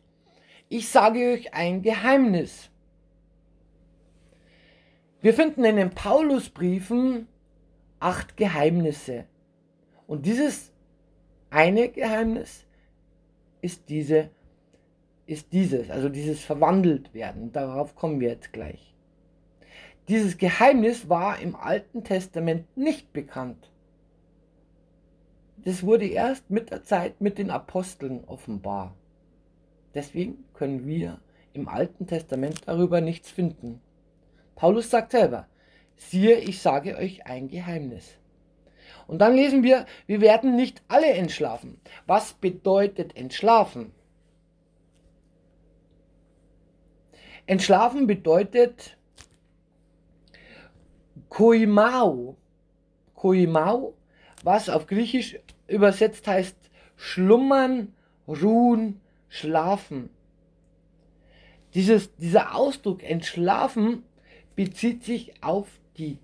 [0.68, 2.70] ich sage euch ein Geheimnis.
[5.22, 7.26] Wir finden in den Paulusbriefen
[7.98, 9.24] acht Geheimnisse.
[10.06, 10.70] Und dieses
[11.50, 12.66] eine Geheimnis
[13.62, 14.30] ist diese
[15.24, 17.52] ist dieses, also dieses verwandelt werden.
[17.52, 18.91] Darauf kommen wir jetzt gleich.
[20.08, 23.70] Dieses Geheimnis war im Alten Testament nicht bekannt.
[25.58, 28.96] Das wurde erst mit der Zeit mit den Aposteln offenbar.
[29.94, 31.20] Deswegen können wir
[31.52, 33.80] im Alten Testament darüber nichts finden.
[34.56, 35.46] Paulus sagt selber,
[35.96, 38.18] siehe, ich sage euch ein Geheimnis.
[39.06, 41.80] Und dann lesen wir, wir werden nicht alle entschlafen.
[42.06, 43.92] Was bedeutet entschlafen?
[47.46, 48.96] Entschlafen bedeutet
[51.32, 52.36] koimau.
[53.14, 53.94] Koimau,
[54.44, 56.56] was auf Griechisch übersetzt heißt
[56.96, 57.94] schlummern,
[58.28, 60.10] ruhen, schlafen.
[61.72, 64.04] Dieses, dieser Ausdruck entschlafen
[64.54, 66.18] bezieht sich auf die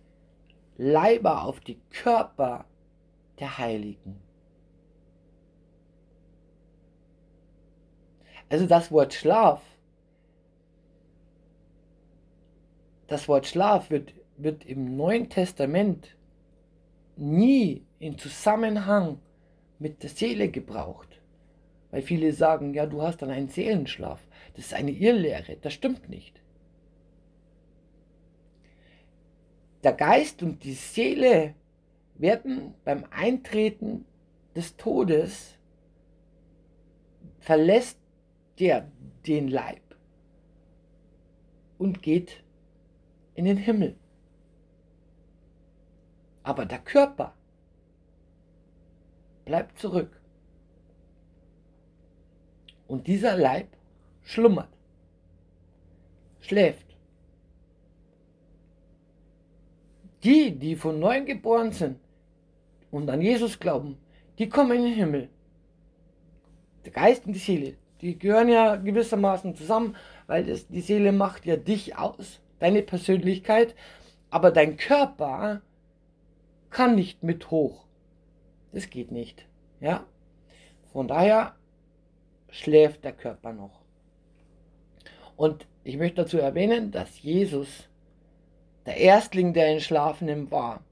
[0.77, 2.67] Leiber, auf die Körper
[3.39, 4.21] der Heiligen.
[8.51, 9.63] Also das Wort Schlaf,
[13.07, 16.17] das Wort Schlaf wird, wird im Neuen Testament
[17.17, 19.19] nie in Zusammenhang
[19.79, 21.21] mit der Seele gebraucht.
[21.91, 24.27] Weil viele sagen, ja, du hast dann einen Seelenschlaf.
[24.55, 25.57] Das ist eine Irrlehre.
[25.61, 26.41] Das stimmt nicht.
[29.83, 31.55] Der Geist und die Seele
[32.17, 34.05] werden beim Eintreten
[34.55, 35.55] des Todes
[37.39, 37.99] verlässt
[38.59, 38.91] der
[39.27, 39.81] den Leib
[41.79, 42.43] und geht
[43.35, 43.97] in den Himmel.
[46.49, 47.35] Aber der Körper
[49.45, 50.19] bleibt zurück.
[52.87, 53.69] Und dieser Leib
[54.23, 54.71] schlummert,
[56.41, 56.87] schläft.
[60.25, 62.01] Die, die von neuem geboren sind,
[62.91, 63.99] und an Jesus glauben,
[64.39, 65.29] die kommen in den Himmel.
[66.87, 71.45] Der Geist und die Seele, die gehören ja gewissermaßen zusammen, weil das, die Seele macht
[71.45, 73.75] ja dich aus, deine Persönlichkeit,
[74.31, 75.61] aber dein Körper
[76.71, 77.87] kann nicht mit hoch.
[78.73, 79.47] Das geht nicht.
[79.81, 80.07] Ja?
[80.93, 81.55] Von daher
[82.51, 83.83] schläft der Körper noch.
[85.37, 87.89] Und ich möchte dazu erwähnen, dass Jesus
[88.87, 90.83] der Erstling der Entschlafenen war.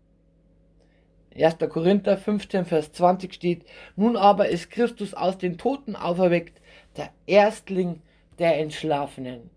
[1.35, 1.59] 1.
[1.69, 6.61] Korinther 15, Vers 20 steht, nun aber ist Christus aus den Toten auferweckt,
[6.97, 8.03] der Erstling
[8.39, 9.51] der Entschlafenen.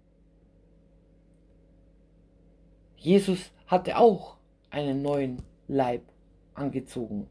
[2.97, 4.36] Jesus hatte auch
[4.71, 6.01] einen neuen Leib
[6.55, 7.27] angezogen.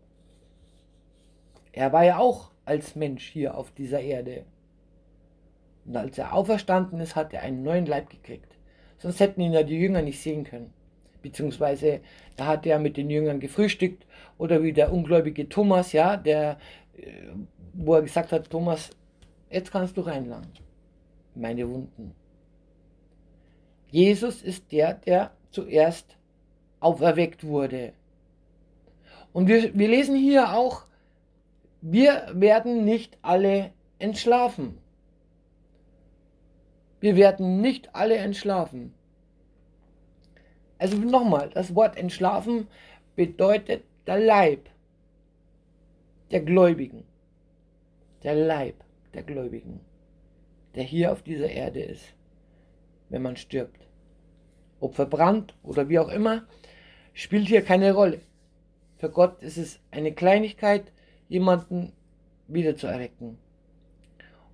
[1.72, 4.44] Er war ja auch als Mensch hier auf dieser Erde.
[5.85, 8.57] Und als er auferstanden ist, hat er einen neuen Leib gekriegt.
[8.98, 10.72] Sonst hätten ihn ja die Jünger nicht sehen können.
[11.20, 12.01] Beziehungsweise
[12.37, 14.07] da hat er mit den Jüngern gefrühstückt
[14.38, 16.59] oder wie der ungläubige Thomas, ja, der,
[16.96, 17.11] äh,
[17.72, 18.90] wo er gesagt hat, Thomas,
[19.51, 20.53] jetzt kannst du reinlangen.
[21.35, 22.14] Meine Wunden.
[23.90, 26.16] Jesus ist der, der zuerst
[26.81, 27.94] auferweckt wurde.
[29.32, 30.84] Und wir, wir lesen hier auch,
[31.80, 34.78] wir werden nicht alle entschlafen.
[37.00, 38.94] Wir werden nicht alle entschlafen.
[40.78, 42.68] Also nochmal, das Wort entschlafen
[43.16, 44.68] bedeutet der Leib
[46.30, 47.04] der Gläubigen.
[48.22, 48.82] Der Leib
[49.14, 49.80] der Gläubigen,
[50.74, 52.14] der hier auf dieser Erde ist,
[53.08, 53.86] wenn man stirbt.
[54.80, 56.46] Ob verbrannt oder wie auch immer,
[57.12, 58.20] spielt hier keine Rolle.
[58.98, 60.92] Für Gott ist es eine Kleinigkeit,
[61.28, 61.92] jemanden
[62.48, 63.38] wiederzuerwecken.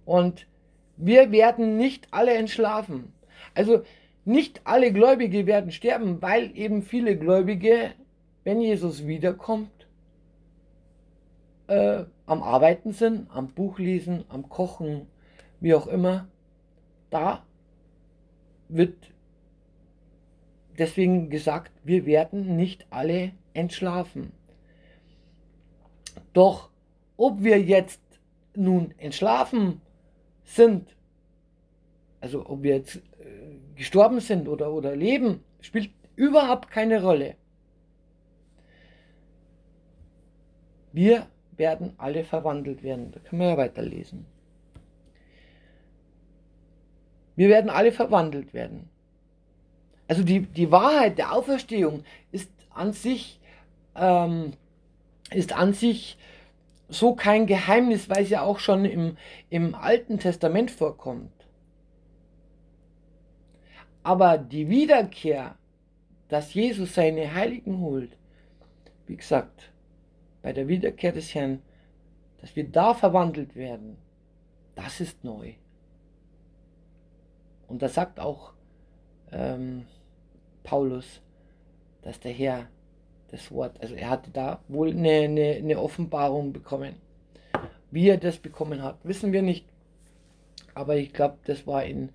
[0.05, 0.47] Und
[0.97, 3.13] wir werden nicht alle entschlafen.
[3.55, 3.83] Also
[4.25, 7.93] nicht alle Gläubige werden sterben, weil eben viele Gläubige,
[8.45, 9.71] wenn Jesus wiederkommt,
[11.67, 15.07] äh, am Arbeiten sind, am Buch lesen, am Kochen,
[15.61, 16.29] wie auch immer.
[17.11, 17.45] Da
[18.69, 18.95] wird
[20.79, 24.33] deswegen gesagt, wir werden nicht alle entschlafen.
[26.33, 26.71] Doch
[27.17, 28.01] ob wir jetzt
[28.55, 29.81] nun entschlafen
[30.45, 30.95] sind,
[32.21, 33.01] also ob wir jetzt äh,
[33.77, 37.37] gestorben sind oder, oder leben, spielt überhaupt keine Rolle.
[40.93, 43.13] Wir werden alle verwandelt werden.
[43.13, 44.27] Da können wir ja weiterlesen.
[47.37, 48.89] Wir werden alle verwandelt werden.
[50.07, 53.41] Also die, die Wahrheit der Auferstehung ist an sich,
[53.97, 54.53] ähm,
[55.31, 56.19] ist an sich
[56.89, 59.17] so kein Geheimnis, weil es ja auch schon im,
[59.51, 61.33] im Alten Testament vorkommt.
[64.03, 65.57] Aber die Wiederkehr,
[66.29, 68.17] dass Jesus seine Heiligen holt,
[69.07, 69.73] wie gesagt,
[70.43, 71.63] bei der Wiederkehr des Herrn,
[72.41, 73.97] dass wir da verwandelt werden,
[74.75, 75.55] das ist neu.
[77.67, 78.53] Und da sagt auch
[79.33, 79.87] ähm,
[80.63, 81.23] Paulus,
[82.03, 82.69] dass der Herr
[83.35, 86.95] das Wort, also er hatte da wohl eine, eine, eine Offenbarung bekommen.
[87.91, 89.67] Wie er das bekommen hat, wissen wir nicht.
[90.75, 92.11] Aber ich glaube, das war in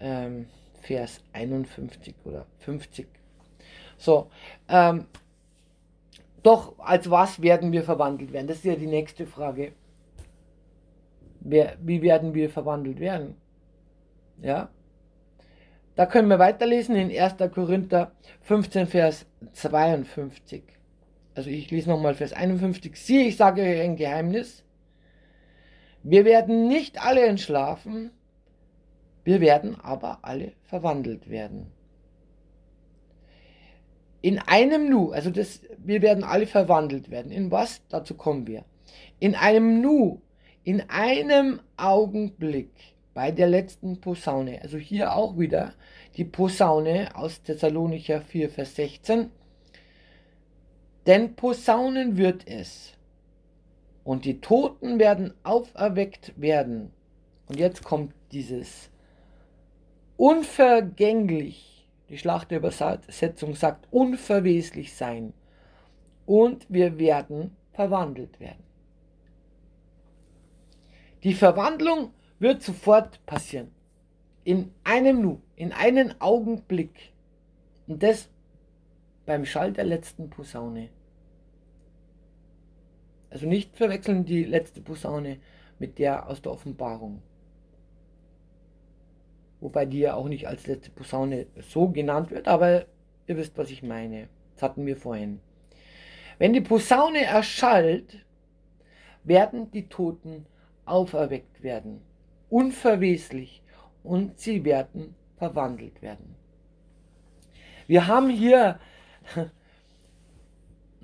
[0.00, 0.46] ähm,
[0.82, 3.06] Vers 51 oder 50.
[3.98, 4.30] So,
[4.68, 5.06] ähm,
[6.42, 8.48] doch als was werden wir verwandelt werden?
[8.48, 9.72] Das ist ja die nächste Frage.
[11.40, 13.36] Wer, wie werden wir verwandelt werden?
[14.40, 14.70] Ja,
[15.98, 17.38] da können wir weiterlesen in 1.
[17.52, 20.62] Korinther 15, Vers 52.
[21.34, 22.94] Also ich lese nochmal Vers 51.
[22.94, 24.62] Siehe, ich sage euch ein Geheimnis.
[26.04, 28.12] Wir werden nicht alle entschlafen,
[29.24, 31.72] wir werden aber alle verwandelt werden.
[34.20, 37.32] In einem Nu, also das, wir werden alle verwandelt werden.
[37.32, 37.82] In was?
[37.88, 38.64] Dazu kommen wir.
[39.18, 40.22] In einem Nu,
[40.62, 42.70] in einem Augenblick
[43.18, 44.62] bei der letzten Posaune.
[44.62, 45.74] Also hier auch wieder
[46.16, 49.32] die Posaune aus Thessalonicher 4, Vers 16.
[51.04, 52.92] Denn Posaunen wird es.
[54.04, 56.92] Und die Toten werden auferweckt werden.
[57.48, 58.88] Und jetzt kommt dieses
[60.16, 61.88] unvergänglich.
[62.10, 65.32] Die Schlachterübersetzung sagt unverweslich sein.
[66.24, 68.62] Und wir werden verwandelt werden.
[71.24, 73.70] Die Verwandlung wird sofort passieren.
[74.44, 77.12] In einem Nu, in einem Augenblick.
[77.86, 78.28] Und das
[79.26, 80.88] beim Schall der letzten Posaune.
[83.30, 85.38] Also nicht verwechseln die letzte Posaune
[85.78, 87.22] mit der aus der Offenbarung.
[89.60, 92.86] Wobei die ja auch nicht als letzte Posaune so genannt wird, aber
[93.26, 94.28] ihr wisst, was ich meine.
[94.54, 95.40] Das hatten wir vorhin.
[96.38, 98.24] Wenn die Posaune erschallt,
[99.24, 100.46] werden die Toten
[100.84, 102.00] auferweckt werden,
[102.50, 103.62] unverweslich,
[104.02, 106.34] und sie werden verwandelt werden.
[107.86, 108.78] Wir haben hier
[109.34, 109.50] 1.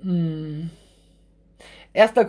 [0.01, 0.69] Hm,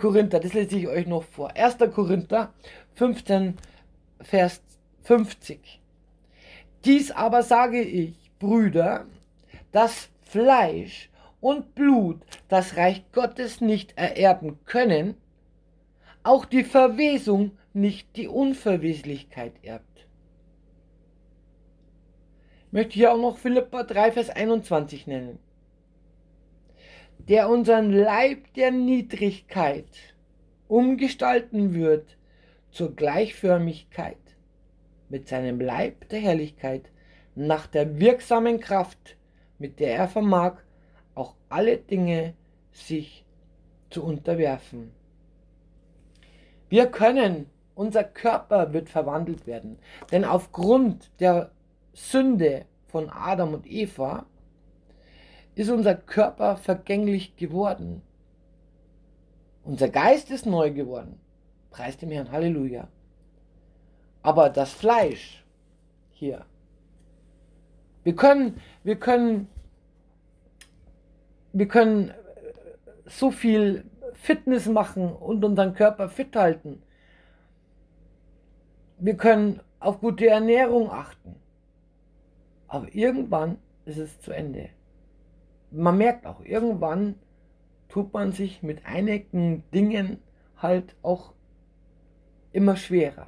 [0.01, 1.55] Korinther, das lese ich euch noch vor.
[1.57, 1.79] 1.
[1.93, 2.55] Korinther
[2.95, 3.57] 15,
[4.21, 4.63] Vers
[5.03, 5.83] 50.
[6.85, 9.07] Dies aber sage ich, Brüder,
[9.73, 11.11] dass Fleisch
[11.41, 15.17] und Blut das Reich Gottes nicht ererben können,
[16.23, 20.09] auch die Verwesung nicht die Unverweslichkeit erbt.
[22.67, 25.39] Ich möchte hier auch noch Philippa 3, Vers 21 nennen.
[27.19, 29.89] Der unseren Leib der Niedrigkeit
[30.69, 32.17] umgestalten wird
[32.71, 34.17] zur Gleichförmigkeit
[35.11, 36.91] mit seinem Leib der Herrlichkeit
[37.35, 39.17] nach der wirksamen Kraft,
[39.59, 40.57] mit der er vermag,
[41.15, 42.33] auch alle Dinge
[42.73, 43.27] sich
[43.91, 44.93] zu unterwerfen.
[46.71, 49.79] Wir können, unser Körper wird verwandelt werden,
[50.11, 51.53] denn aufgrund der
[51.93, 54.27] Sünde von Adam und Eva
[55.55, 58.03] ist unser Körper vergänglich geworden.
[59.63, 61.21] Unser Geist ist neu geworden.
[61.71, 62.89] Preis dem Herrn, Halleluja.
[64.23, 65.45] Aber das Fleisch
[66.13, 66.45] hier,
[68.05, 69.49] wir können, wir können,
[71.53, 72.15] wir können
[73.05, 76.83] so viel Fitness machen und unseren Körper fit halten.
[78.99, 81.37] Wir können auf gute Ernährung achten.
[82.69, 84.71] Aber irgendwann ist es zu Ende.
[85.71, 87.17] Man merkt auch, irgendwann
[87.89, 90.23] tut man sich mit einigen Dingen
[90.57, 91.35] halt auch
[92.53, 93.27] immer schwerer.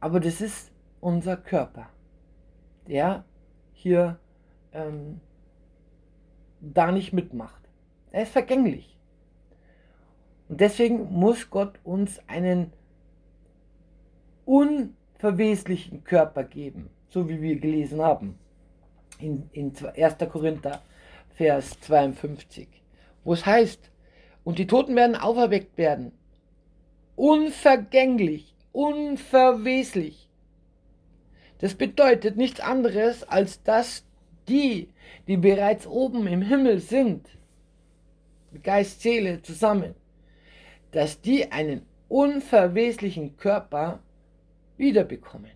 [0.00, 0.70] Aber das ist
[1.00, 1.88] unser Körper,
[2.86, 3.24] der
[3.72, 4.18] hier
[4.72, 5.20] ähm,
[6.60, 7.68] da nicht mitmacht.
[8.10, 8.98] Er ist vergänglich.
[10.48, 12.72] Und deswegen muss Gott uns einen
[14.48, 18.38] unverweslichen Körper geben, so wie wir gelesen haben
[19.18, 20.16] in, in 1.
[20.30, 20.82] Korinther,
[21.34, 22.66] Vers 52,
[23.24, 23.90] wo es heißt,
[24.44, 26.12] und die Toten werden auferweckt werden,
[27.14, 30.30] unvergänglich, unverweslich.
[31.58, 34.06] Das bedeutet nichts anderes, als dass
[34.48, 34.88] die,
[35.26, 37.28] die bereits oben im Himmel sind,
[38.62, 39.94] Geist, Seele zusammen,
[40.92, 44.00] dass die einen unverweslichen Körper
[44.78, 45.50] wiederbekommen.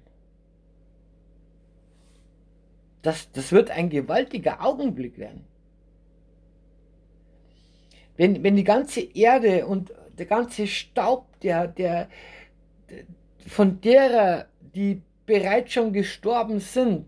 [3.02, 5.44] Das, das wird ein gewaltiger Augenblick werden.
[8.16, 12.08] Wenn, wenn die ganze Erde und der ganze Staub, der, der,
[13.46, 17.06] von derer, die bereits schon gestorben sind,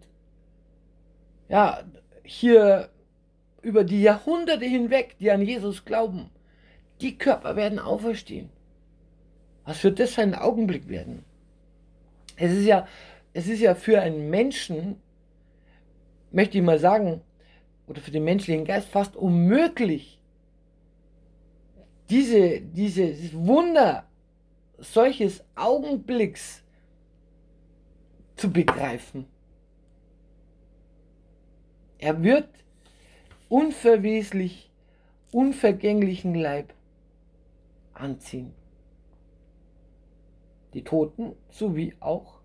[1.48, 1.84] ja,
[2.24, 2.88] hier
[3.62, 6.30] über die Jahrhunderte hinweg, die an Jesus glauben,
[7.00, 8.50] die Körper werden auferstehen.
[9.64, 11.24] Was wird das für ein Augenblick werden?
[12.36, 12.86] Es ist ja,
[13.32, 15.00] es ist ja für einen Menschen,
[16.30, 17.20] möchte ich mal sagen,
[17.86, 20.20] oder für den menschlichen Geist fast unmöglich,
[22.10, 24.06] diese, dieses Wunder
[24.78, 26.62] solches Augenblicks
[28.36, 29.26] zu begreifen.
[31.98, 32.48] Er wird
[33.48, 34.70] unverweslich,
[35.32, 36.74] unvergänglichen Leib
[37.94, 38.52] anziehen.
[40.74, 42.40] Die Toten sowie auch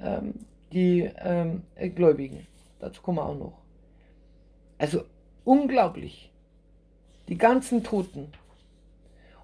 [0.00, 0.34] ähm,
[0.72, 1.62] die ähm,
[1.94, 2.46] Gläubigen.
[2.80, 3.58] Dazu kommen wir auch noch.
[4.78, 5.04] Also
[5.44, 6.32] unglaublich.
[7.28, 8.32] Die ganzen Toten.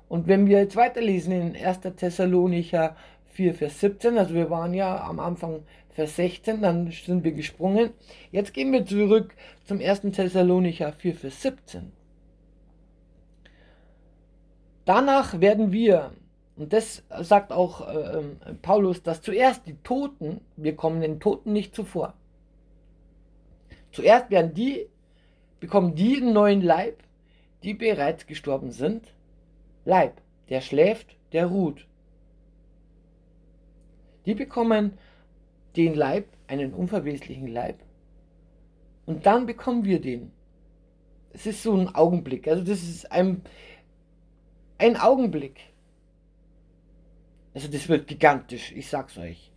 [0.08, 1.80] Und wenn wir jetzt weiterlesen in 1.
[1.96, 2.96] Thessalonicher
[3.32, 7.90] 4, Vers 17, also wir waren ja am Anfang Vers 16, dann sind wir gesprungen.
[8.32, 10.00] Jetzt gehen wir zurück zum 1.
[10.12, 11.92] Thessalonicher 4, Vers 17.
[14.84, 16.12] Danach werden wir,
[16.58, 18.20] und das sagt auch äh,
[18.62, 22.14] Paulus, dass zuerst die Toten, wir kommen den Toten nicht zuvor.
[23.92, 24.88] Zuerst werden die,
[25.60, 27.04] bekommen die einen neuen Leib,
[27.62, 29.14] die bereits gestorben sind.
[29.84, 31.86] Leib, der schläft, der ruht.
[34.26, 34.98] Die bekommen
[35.76, 37.78] den Leib, einen unverweslichen Leib.
[39.06, 40.32] Und dann bekommen wir den.
[41.32, 42.48] Es ist so ein Augenblick.
[42.48, 43.42] Also das ist ein,
[44.76, 45.60] ein Augenblick.
[47.58, 49.50] Also das wird gigantisch, ich sag's euch.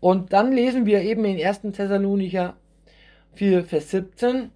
[0.00, 1.60] Und dann lesen wir eben in 1.
[1.72, 2.56] Thessalonicher
[3.34, 4.50] 4, Vers 17.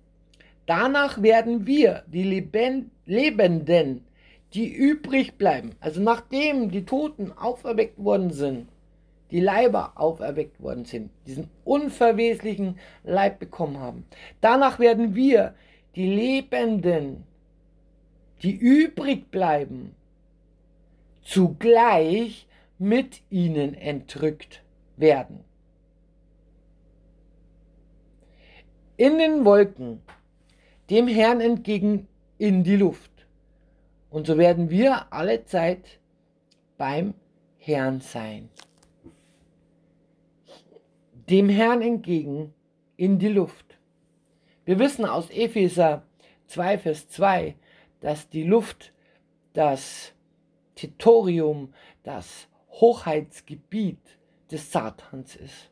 [0.66, 4.04] Danach werden wir, die Lebenden,
[4.52, 8.66] die übrig bleiben, also nachdem die Toten auferweckt worden sind,
[9.30, 14.06] die Leiber auferweckt worden sind, diesen unverweslichen Leib bekommen haben.
[14.40, 15.54] Danach werden wir,
[15.94, 17.22] die Lebenden,
[18.42, 19.94] die übrig bleiben,
[21.22, 22.47] zugleich
[22.78, 24.62] mit ihnen entrückt
[24.96, 25.44] werden.
[28.96, 30.00] In den Wolken,
[30.90, 32.08] dem Herrn entgegen
[32.38, 33.10] in die Luft.
[34.10, 36.00] Und so werden wir alle Zeit
[36.76, 37.14] beim
[37.58, 38.48] Herrn sein.
[41.28, 42.54] Dem Herrn entgegen
[42.96, 43.78] in die Luft.
[44.64, 46.02] Wir wissen aus Epheser
[46.46, 47.54] 2, Vers 2,
[48.00, 48.92] dass die Luft
[49.52, 50.12] das
[50.74, 52.47] Territorium, das
[52.80, 54.00] Hochheitsgebiet
[54.50, 55.70] des Satans ist.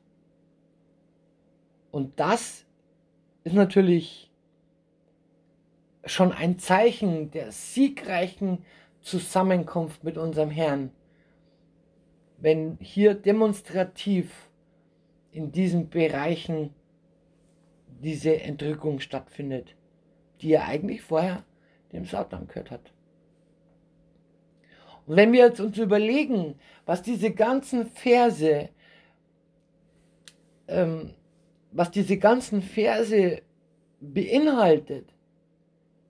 [1.91, 2.67] Und das
[3.45, 4.31] ist natürlich
[6.05, 8.65] schon ein Zeichen der siegreichen
[9.01, 10.91] Zusammenkunft mit unserem Herrn,
[12.39, 14.51] wenn hier demonstrativ
[15.31, 16.75] in diesen Bereichen
[18.01, 19.75] diese Entrückung stattfindet,
[20.41, 21.45] die er eigentlich vorher
[21.93, 22.93] dem Satan gehört hat.
[25.07, 28.69] Und wenn wir jetzt uns überlegen, was diese ganzen Verse,
[30.69, 31.15] ähm,
[31.71, 33.43] was diese ganzen Verse
[34.01, 35.09] beinhaltet,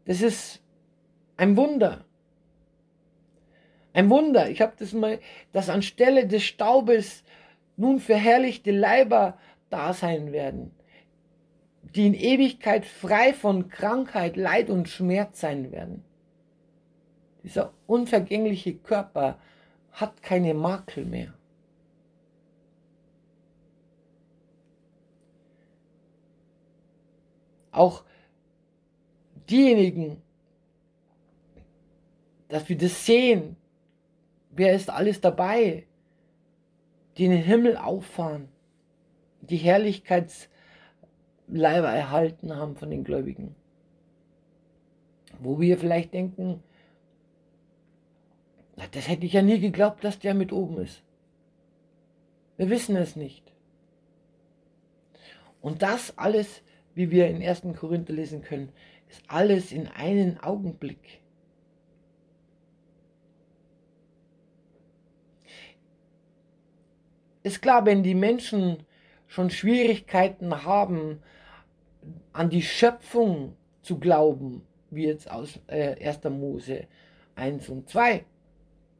[0.07, 0.62] das ist
[1.36, 2.05] ein Wunder.
[3.92, 4.51] Ein Wunder.
[4.51, 5.20] Ich habe das mal,
[5.53, 7.24] dass anstelle des Staubes
[7.76, 9.38] nun verherrlichte Leiber
[9.68, 10.70] da sein werden,
[11.94, 16.05] die in Ewigkeit frei von Krankheit, Leid und Schmerz sein werden.
[17.47, 19.38] Dieser unvergängliche Körper
[19.92, 21.32] hat keine Makel mehr.
[27.70, 28.03] Auch
[29.49, 30.20] diejenigen,
[32.49, 33.55] dass wir das sehen,
[34.51, 35.86] wer ist alles dabei,
[37.16, 38.49] die in den Himmel auffahren,
[39.42, 40.51] die Herrlichkeitsleiber
[41.49, 43.55] erhalten haben von den Gläubigen.
[45.38, 46.61] Wo wir vielleicht denken,
[48.93, 51.03] das hätte ich ja nie geglaubt, dass der mit oben ist.
[52.57, 53.53] Wir wissen es nicht.
[55.61, 56.62] Und das alles,
[56.95, 57.62] wie wir in 1.
[57.79, 58.70] Korinther lesen können,
[59.09, 61.20] ist alles in einen Augenblick.
[67.43, 68.85] Ist klar, wenn die Menschen
[69.27, 71.22] schon Schwierigkeiten haben,
[72.33, 76.24] an die Schöpfung zu glauben, wie jetzt aus äh, 1.
[76.24, 76.87] Mose
[77.35, 78.24] 1 und 2,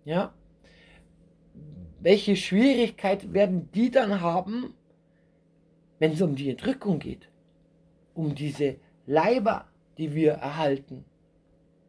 [0.07, 0.32] ja,
[1.98, 4.72] welche Schwierigkeit werden die dann haben,
[5.98, 7.28] wenn es um die Entrückung geht?
[8.14, 8.76] Um diese
[9.07, 9.66] Leiber,
[9.98, 11.04] die wir erhalten.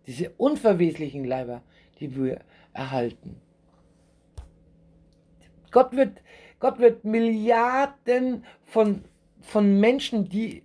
[0.08, 1.62] Diese unverweslichen Leiber,
[2.00, 2.42] die wir
[2.74, 3.40] erhalten.
[5.70, 6.24] Gott wird,
[6.60, 9.04] Gott wird Milliarden von,
[9.42, 10.64] von Menschen, die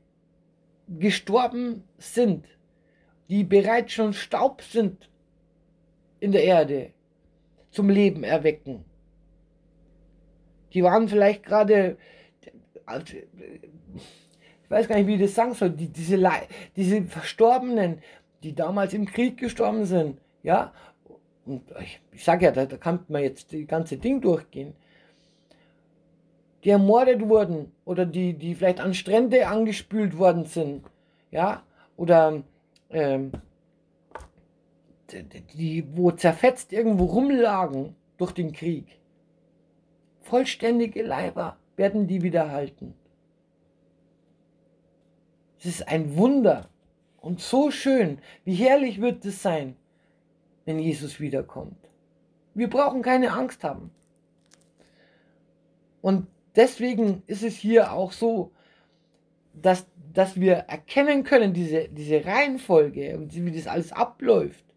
[0.89, 2.47] gestorben sind,
[3.29, 5.11] die bereits schon Staub sind
[6.19, 6.93] in der Erde,
[7.73, 8.85] zum Leben erwecken.
[10.73, 11.97] Die waren vielleicht gerade,
[12.87, 16.19] ich weiß gar nicht, wie ich das sagen soll, die, diese,
[16.77, 17.99] diese Verstorbenen,
[18.43, 20.73] die damals im Krieg gestorben sind, ja,
[21.45, 24.75] und ich, ich sage ja, da, da kann man jetzt das ganze Ding durchgehen,
[26.65, 30.85] die ermordet wurden oder die, die vielleicht an Strände angespült worden sind,
[31.31, 31.63] ja,
[31.97, 32.43] oder
[32.91, 33.33] ähm,
[35.13, 38.87] die, wo zerfetzt irgendwo rumlagen durch den Krieg.
[40.21, 42.95] Vollständige Leiber werden die wiederhalten.
[45.59, 46.69] Es ist ein Wunder
[47.21, 48.19] und so schön.
[48.45, 49.77] Wie herrlich wird es sein,
[50.65, 51.77] wenn Jesus wiederkommt.
[52.55, 53.91] Wir brauchen keine Angst haben.
[56.01, 58.53] Und deswegen ist es hier auch so,
[59.55, 64.72] dass, dass wir erkennen können, diese, diese Reihenfolge und wie das alles abläuft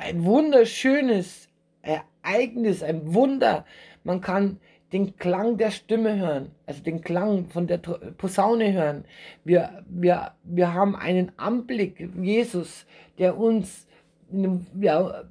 [0.00, 1.48] ein wunderschönes
[1.82, 3.64] Ereignis, ein Wunder.
[4.02, 4.58] Man kann
[4.92, 9.04] den Klang der Stimme hören, also den Klang von der Posaune hören.
[9.44, 12.86] Wir, wir, wir haben einen Anblick, Jesus,
[13.18, 13.86] der uns
[14.30, 15.24] dem, ja,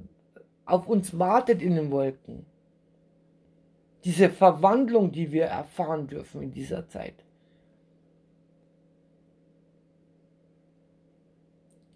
[0.66, 2.46] auf uns wartet in den Wolken.
[4.06, 7.16] Diese Verwandlung, die wir erfahren dürfen in dieser Zeit.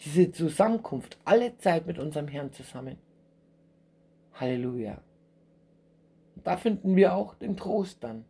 [0.05, 2.97] Diese Zusammenkunft, alle Zeit mit unserem Herrn zusammen.
[4.33, 5.01] Halleluja.
[6.43, 8.25] Da finden wir auch den Trost dann.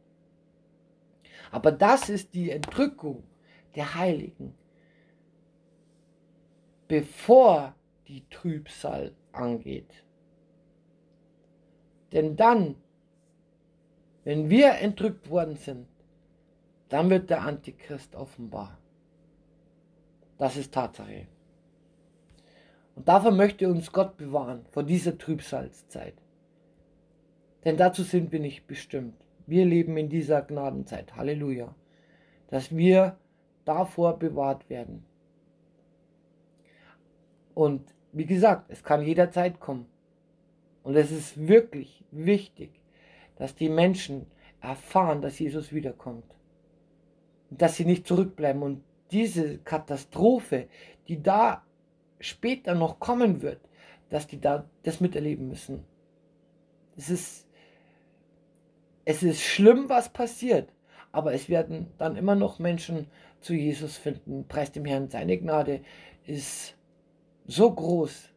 [1.51, 3.23] Aber das ist die Entrückung
[3.75, 4.53] der Heiligen,
[6.87, 7.75] bevor
[8.07, 10.03] die Trübsal angeht.
[12.11, 12.75] Denn dann,
[14.23, 15.87] wenn wir entrückt worden sind,
[16.89, 18.77] dann wird der Antichrist offenbar.
[20.37, 21.27] Das ist Tatsache.
[22.95, 26.13] Und davor möchte uns Gott bewahren, vor dieser Trübsalzeit.
[27.65, 29.15] Denn dazu sind wir nicht bestimmt.
[29.47, 31.15] Wir leben in dieser Gnadenzeit.
[31.15, 31.73] Halleluja.
[32.47, 33.17] Dass wir
[33.65, 35.05] davor bewahrt werden.
[37.53, 39.87] Und wie gesagt, es kann jederzeit kommen.
[40.83, 42.81] Und es ist wirklich wichtig,
[43.37, 44.27] dass die Menschen
[44.61, 46.25] erfahren, dass Jesus wiederkommt.
[47.49, 48.61] Und dass sie nicht zurückbleiben.
[48.61, 50.67] Und diese Katastrophe,
[51.07, 51.63] die da
[52.23, 53.59] später noch kommen wird,
[54.09, 55.83] dass die da das miterleben müssen.
[56.95, 57.47] Es ist,
[59.05, 60.69] es ist schlimm, was passiert,
[61.11, 63.07] aber es werden dann immer noch Menschen
[63.41, 64.47] zu Jesus finden.
[64.47, 65.81] Preis dem Herrn, seine Gnade
[66.25, 66.75] ist
[67.45, 68.29] so groß.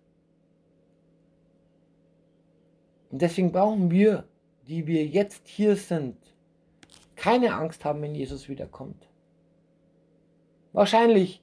[3.10, 4.24] Und deswegen brauchen wir,
[4.66, 6.16] die wir jetzt hier sind,
[7.14, 9.08] keine Angst haben, wenn Jesus wiederkommt.
[10.72, 11.42] Wahrscheinlich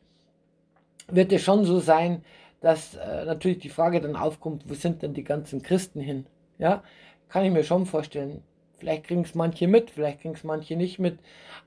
[1.16, 2.24] wird es schon so sein,
[2.62, 6.26] dass äh, natürlich die Frage dann aufkommt, wo sind denn die ganzen Christen hin?
[6.58, 6.84] Ja,
[7.30, 8.42] kann ich mir schon vorstellen.
[8.78, 11.20] Vielleicht kriegen es manche mit, vielleicht kriegen es manche nicht mit,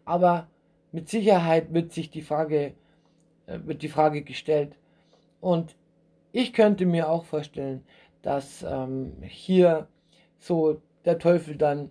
[0.05, 0.49] aber
[0.93, 2.75] mit Sicherheit wird sich die Frage,
[3.47, 4.77] äh, wird die Frage gestellt.
[5.41, 5.77] Und
[6.33, 7.85] ich könnte mir auch vorstellen,
[8.23, 9.89] dass ähm, hier
[10.39, 11.91] so der Teufel dann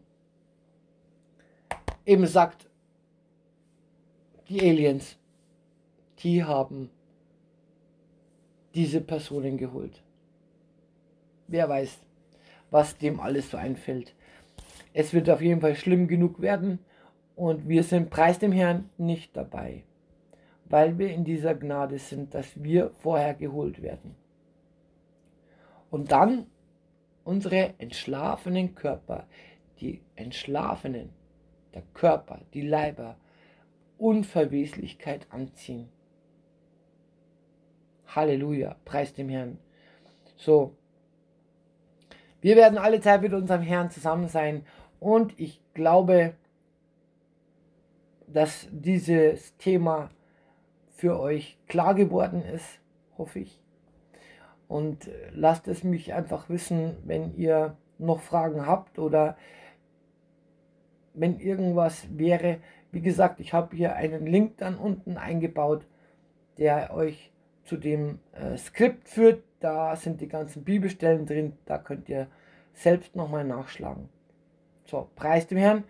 [2.06, 2.70] eben sagt,
[4.50, 5.18] die Aliens,
[6.20, 6.90] die haben
[8.76, 10.04] diese Personen geholt.
[11.48, 12.00] Wer weiß,
[12.72, 14.14] was dem alles so einfällt.
[14.94, 16.80] Es wird auf jeden Fall schlimm genug werden
[17.36, 19.84] und wir sind preis dem Herrn nicht dabei,
[20.66, 24.16] weil wir in dieser Gnade sind, dass wir vorher geholt werden.
[25.90, 26.48] Und dann
[27.24, 29.28] unsere entschlafenen Körper,
[29.80, 31.10] die entschlafenen,
[31.74, 33.18] der Körper, die Leiber,
[33.98, 35.90] Unverweslichkeit anziehen.
[38.16, 39.58] Halleluja, preis dem Herrn.
[40.38, 40.76] So,
[42.42, 44.66] wir werden alle Zeit mit unserem Herrn zusammen sein
[45.00, 46.36] und ich glaube,
[48.28, 50.10] dass dieses Thema
[50.92, 52.80] für euch klar geworden ist,
[53.18, 53.62] hoffe ich.
[54.68, 59.38] Und lasst es mich einfach wissen, wenn ihr noch Fragen habt oder
[61.14, 62.58] wenn irgendwas wäre.
[62.92, 65.86] Wie gesagt, ich habe hier einen Link dann unten eingebaut,
[66.58, 67.32] der euch
[67.66, 69.44] zu dem äh, Skript führt.
[69.60, 71.54] Da sind die ganzen Bibelstellen drin.
[71.66, 72.28] Da könnt ihr
[72.74, 74.10] selbst nochmal nachschlagen.
[74.86, 75.84] So, preis dem Herrn.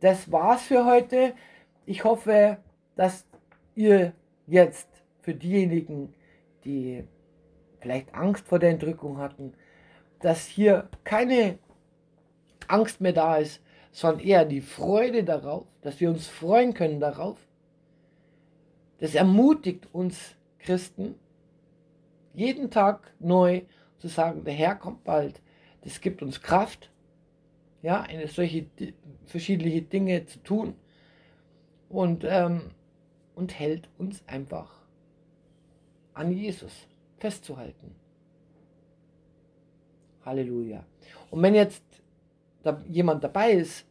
[0.00, 1.34] Das war's für heute.
[1.84, 2.58] Ich hoffe,
[2.94, 3.26] dass
[3.74, 4.12] ihr
[4.46, 4.88] jetzt
[5.20, 6.14] für diejenigen,
[6.64, 7.04] die
[7.80, 9.54] vielleicht Angst vor der Entrückung hatten,
[10.20, 11.58] dass hier keine
[12.68, 17.38] Angst mehr da ist, sondern eher die Freude darauf, dass wir uns freuen können darauf.
[18.98, 20.35] Das ermutigt uns
[20.66, 21.14] Christen,
[22.34, 23.62] jeden Tag neu
[23.98, 25.40] zu sagen, der Herr kommt bald.
[25.82, 26.90] Das gibt uns Kraft,
[27.82, 28.66] ja, eine solche
[29.26, 30.74] verschiedene Dinge zu tun
[31.88, 32.72] und, ähm,
[33.36, 34.70] und hält uns einfach
[36.14, 36.72] an Jesus
[37.18, 37.94] festzuhalten.
[40.24, 40.84] Halleluja.
[41.30, 41.84] Und wenn jetzt
[42.64, 43.86] da jemand dabei ist,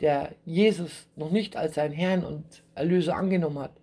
[0.00, 3.80] der Jesus noch nicht als sein Herrn und Erlöser angenommen hat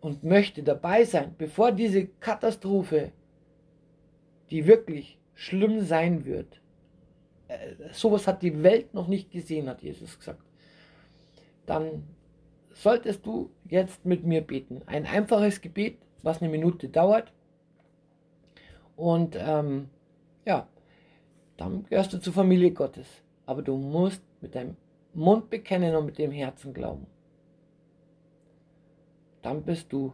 [0.00, 3.12] und möchte dabei sein, bevor diese Katastrophe,
[4.50, 6.60] die wirklich schlimm sein wird,
[7.48, 10.42] äh, sowas hat die Welt noch nicht gesehen, hat Jesus gesagt,
[11.66, 12.04] dann
[12.72, 14.82] solltest du jetzt mit mir beten.
[14.86, 17.32] Ein einfaches Gebet, was eine Minute dauert.
[18.96, 19.88] Und ähm,
[20.44, 20.68] ja,
[21.56, 23.06] dann gehörst du zur Familie Gottes.
[23.46, 24.76] Aber du musst mit deinem
[25.14, 27.06] Mund bekennen und mit dem Herzen glauben.
[29.46, 30.12] Dann bist du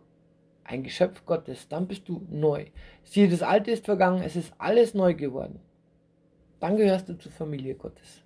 [0.63, 2.67] ein Geschöpf Gottes, dann bist du neu.
[3.03, 5.59] Siehe, das Alte ist vergangen, es ist alles neu geworden.
[6.61, 8.23] Dann gehörst du zur Familie Gottes.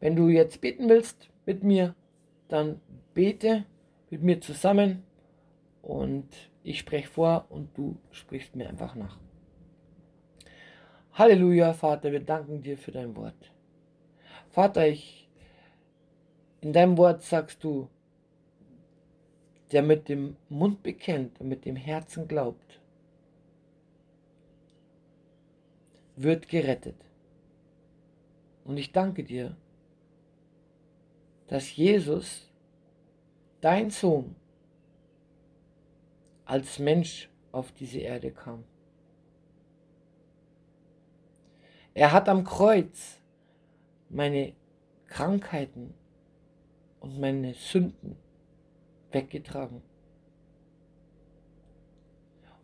[0.00, 1.94] Wenn du jetzt beten willst mit mir,
[2.48, 2.80] dann
[3.12, 3.66] bete
[4.08, 5.02] mit mir zusammen
[5.82, 6.30] und
[6.62, 9.18] ich spreche vor und du sprichst mir einfach nach.
[11.12, 13.52] Halleluja, Vater, wir danken dir für dein Wort.
[14.48, 15.28] Vater, ich,
[16.62, 17.90] in deinem Wort sagst du,
[19.72, 22.80] der mit dem Mund bekennt und mit dem Herzen glaubt,
[26.16, 26.96] wird gerettet.
[28.64, 29.56] Und ich danke dir,
[31.46, 32.50] dass Jesus,
[33.60, 34.34] dein Sohn,
[36.44, 38.64] als Mensch auf diese Erde kam.
[41.94, 43.20] Er hat am Kreuz
[44.08, 44.54] meine
[45.06, 45.94] Krankheiten
[47.00, 48.16] und meine Sünden
[49.12, 49.82] weggetragen.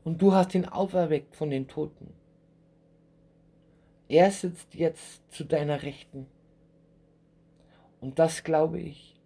[0.05, 2.13] Und du hast ihn auferweckt von den Toten.
[4.09, 6.27] Er sitzt jetzt zu deiner Rechten.
[8.01, 9.19] Und das glaube ich.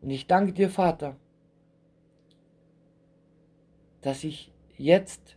[0.00, 1.16] Und ich danke dir, Vater,
[4.00, 5.36] dass ich jetzt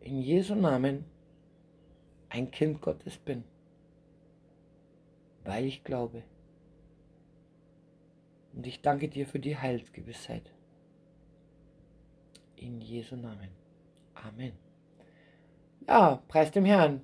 [0.00, 1.04] in Jesu Namen
[2.28, 3.44] ein Kind Gottes bin,
[5.44, 6.24] weil ich glaube.
[8.54, 10.52] Und ich danke dir für die Heilsgewissheit.
[12.56, 13.50] In Jesu Namen.
[14.14, 14.52] Amen.
[15.88, 17.00] Ja, preis dem Herrn.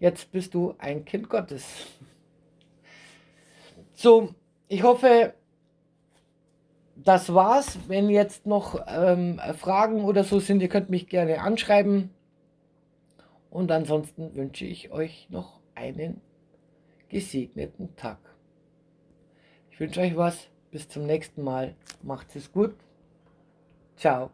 [0.00, 1.86] Jetzt bist du ein Kind Gottes.
[3.92, 4.34] So,
[4.68, 5.34] ich hoffe,
[6.96, 7.78] das war's.
[7.86, 12.10] Wenn jetzt noch ähm, Fragen oder so sind, ihr könnt mich gerne anschreiben.
[13.50, 16.22] Und ansonsten wünsche ich euch noch einen
[17.08, 18.29] gesegneten Tag.
[19.80, 20.48] Wünsche euch was.
[20.70, 21.74] Bis zum nächsten Mal.
[22.02, 22.74] Macht es gut.
[23.96, 24.30] Ciao.